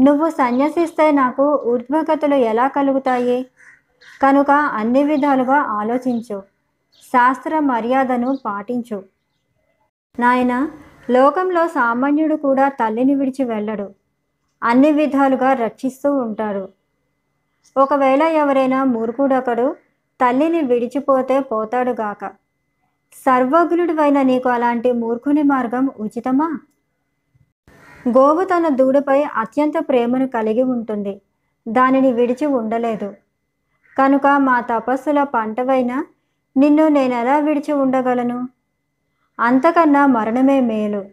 నువ్వు 0.00 0.30
సన్యసిస్తే 0.30 1.10
నాకు 1.10 1.62
ఊర్ధ్వగతులు 1.66 2.34
ఎలా 2.34 2.68
కలుగుతాయి? 2.68 3.46
కనుక 4.22 4.50
అన్ని 4.50 5.04
విధాలుగా 5.04 5.56
ఆలోచించు. 5.56 6.42
శాస్త్ర 7.02 7.58
మర్యాదను 7.58 8.38
పాటించు. 8.46 9.02
నాయన 10.18 10.68
లోకంలో 11.10 11.68
సామాన్యుడు 11.68 12.34
కూడా 12.34 12.68
తల్లిని 12.68 13.14
విడిచి 13.14 13.44
వెళ్ళడు. 13.44 14.03
అన్ని 14.64 14.92
విధాలుగా 14.92 15.52
రక్షిస్తూ 15.52 16.16
ఉంటాడు 16.16 16.68
ఒకవేళ 17.76 18.22
ఎవరైనా 18.22 18.84
మూర్ఖుడొకడు 18.84 19.76
తల్లిని 20.20 20.60
విడిచిపోతే 20.60 21.40
పోతాడుగాక 21.40 22.32
సర్వజ్ఞుడివైన 23.12 24.22
నీకు 24.22 24.48
అలాంటి 24.48 24.92
మూర్ఖుని 24.92 25.42
మార్గం 25.42 25.90
ఉచితమా? 26.00 26.58
గోవు 28.08 28.44
తన 28.44 28.68
దూడపై 28.68 29.22
అత్యంత 29.22 29.72
ప్రేమను 29.78 30.28
కలిగి 30.28 30.62
ఉంటుంది. 30.62 31.20
దానిని 31.68 32.12
విడిచి 32.12 32.46
ఉండలేదు. 32.46 33.14
కనుక 33.98 34.26
మా 34.26 34.60
తపస్సుల 34.60 35.22
పంటవైన 35.22 36.04
నిన్ను 36.56 36.88
నేనెలా 36.88 37.38
విడిచి 37.38 37.72
ఉండగలను? 37.72 38.48
అంతకన్నా 39.40 40.06
మరణమే 40.06 40.60
మేలు. 40.60 41.04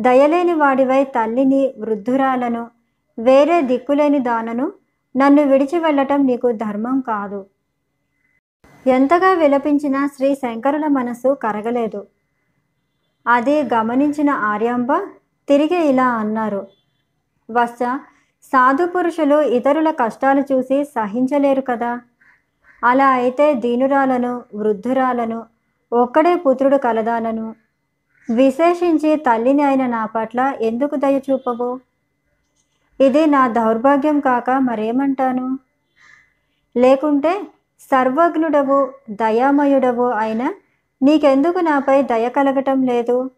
దయలేని 0.00 0.54
వాడివై 0.54 1.04
తల్లిని 1.04 1.74
వృద్ధురాలను 1.78 2.70
వేరే 3.18 3.60
దిక్కులేని 3.60 4.18
దానను 4.18 4.72
నన్ను 5.16 5.42
విడిచి 5.42 5.78
వెళ్ళటం 5.78 6.26
నీకు 6.26 6.52
ధర్మం 6.52 7.00
కాదు. 7.00 7.46
ఎంతగా 8.86 9.32
విలపించినా 9.32 10.06
శ్రీ 10.06 10.34
శంకరుల 10.34 10.86
మనసు 10.86 11.34
కరగలేదు. 11.34 12.06
అది 13.26 13.62
గమనించిన 13.74 14.30
ఆర్యాంబ 14.30 14.92
తిరిగి 15.48 15.88
ఇలా 15.88 16.08
అన్నారు. 16.08 16.66
వస్స 17.50 17.78
సాధు 18.52 18.86
పురుషులు 18.86 19.40
ఇతరుల 19.40 19.90
కష్టాలు 19.90 20.42
చూసి 20.52 20.84
సహించలేరు 20.84 21.60
కదా. 21.60 22.00
అలా 22.84 23.08
అయితే 23.08 23.54
దీనురాలను 23.54 24.42
వృద్ధురాలను 24.54 25.44
ఒక్కడే 25.92 26.36
పుత్రుడు 26.36 26.76
కలదానను 26.76 27.54
విశేషించి 28.28 29.16
తల్లిని 29.16 29.62
అయిన 29.62 29.86
నా 29.86 30.06
పట్ల 30.06 30.40
ఎందుకు 30.60 30.96
దయ 30.96 31.20
చూపవు? 31.30 31.80
ఇది 33.00 33.26
నా 33.26 33.48
దౌర్భాగ్యం 33.48 34.20
కాక 34.20 34.50
మరేమంటాను? 34.50 35.58
లేకుంటే 36.76 37.32
సర్వజ్ఞుడవు 37.90 38.78
దయామయుడవు 39.10 40.08
అయిన 40.22 40.42
నీకెందుకు 41.02 41.58
నాపై 41.58 42.02
దయ 42.02 42.28
కలగటం 42.28 42.82
లేదు? 42.82 43.30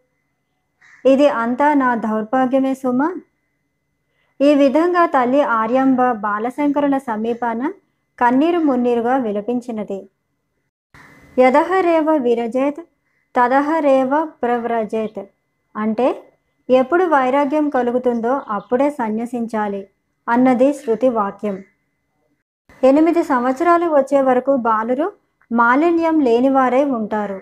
ఇది 1.05 1.27
అంతా 1.27 1.73
నా 1.73 1.95
దౌర్భాగ్యమే 1.95 2.73
సుమా. 2.73 3.09
ఈ 4.41 4.55
విధంగా 4.55 5.05
తల్లి 5.05 5.41
ఆర్యాంబ 5.41 6.11
బాలశంకరుల 6.11 6.97
సమీపాన 6.97 7.71
కన్నీరు 8.19 8.59
మున్నీరుగా 8.59 9.17
విలపించినది. 9.17 9.99
యదహరేవ 11.39 12.09
విరజేత్ 12.17 12.81
తదహరేవ 13.35 14.25
ప్రవ్రజేత్. 14.25 15.23
అంటే 15.75 16.23
ఎప్పుడు 16.69 17.03
వైరాగ్యం 17.03 17.69
కలుగుతుందో 17.69 18.41
అప్పుడే 18.49 18.89
సన్యసించాలి 18.89 19.87
అన్నది 20.29 20.73
శృతి 20.73 21.09
వాక్యం. 21.09 21.63
ఎనిమిది 22.83 23.23
సంవత్సరాలు 23.23 23.85
వచ్చే 23.85 24.21
వరకు 24.21 24.55
బాలురు 24.55 25.11
మాలిన్యం 25.51 26.19
లేనివారై 26.19 26.83
ఉంటారు. 26.83 27.41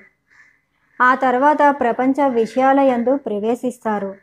ఆ 1.01 1.15
తర్వాత 1.15 1.75
ప్రపంచ 1.79 2.27
విషయాలయందు 2.27 3.15
ప్రవేశిస్తారు. 3.15 4.15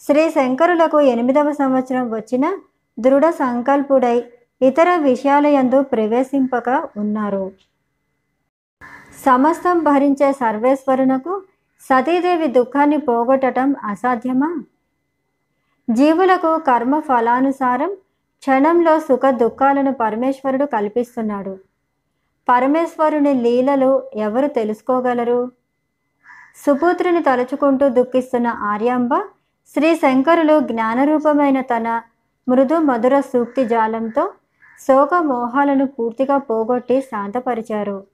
శ్రీ 0.00 0.30
శంకరులకు 0.30 1.00
ఎనిమిదవ 1.00 1.52
సంవత్సరం 1.52 2.10
వచ్చిన 2.10 2.58
దృఢ 2.98 3.30
సంకల్పుడై 3.30 4.24
ఇతర 4.62 4.96
విషయాలయందు 4.96 5.82
ప్రవేశింపక 5.82 6.68
ఉన్నారు. 6.96 7.52
సమస్తం 9.26 9.78
భరించే 9.78 10.32
సర్వేశ్వరునకు 10.32 11.42
సతీదేవి 11.82 12.46
దుఃఖాన్ని 12.46 12.96
పోగొట్టడం 12.98 13.74
అసాధ్యమా? 13.84 14.56
జీవులకు 15.90 16.58
కర్మ 16.58 16.98
ఫలానుసారం 16.98 17.94
క్షణంలో 18.42 19.00
సుఖ 19.00 19.20
దుఃఖాలను 19.30 19.92
పరమేశ్వరుడు 19.92 20.64
కల్పిస్తున్నాడు. 20.64 21.58
పరమేశ్వరుని 22.48 23.34
లీలలు 23.34 24.02
ఎవరు 24.14 24.46
తెలుసుకోగలరు? 24.46 25.50
సుపుత్రుని 26.66 27.22
తలుచుకుంటూ 27.22 27.88
దుఃఖిస్తున్న 27.88 28.46
ఆర్యాంబ 28.46 29.14
శ్రీ 29.74 29.96
శంకరులు 29.96 30.60
జ్ఞానరూపమైన 30.60 31.60
తన 31.60 32.02
మృదు 32.48 32.78
మధుర 32.78 33.20
సూక్తి 33.20 33.64
జాలంతో 33.64 34.32
శోక 34.80 35.14
మోహాలను 35.14 35.86
పూర్తిగా 35.86 36.38
పోగొట్టి 36.38 37.00
శాంతపరిచారు. 37.00 38.13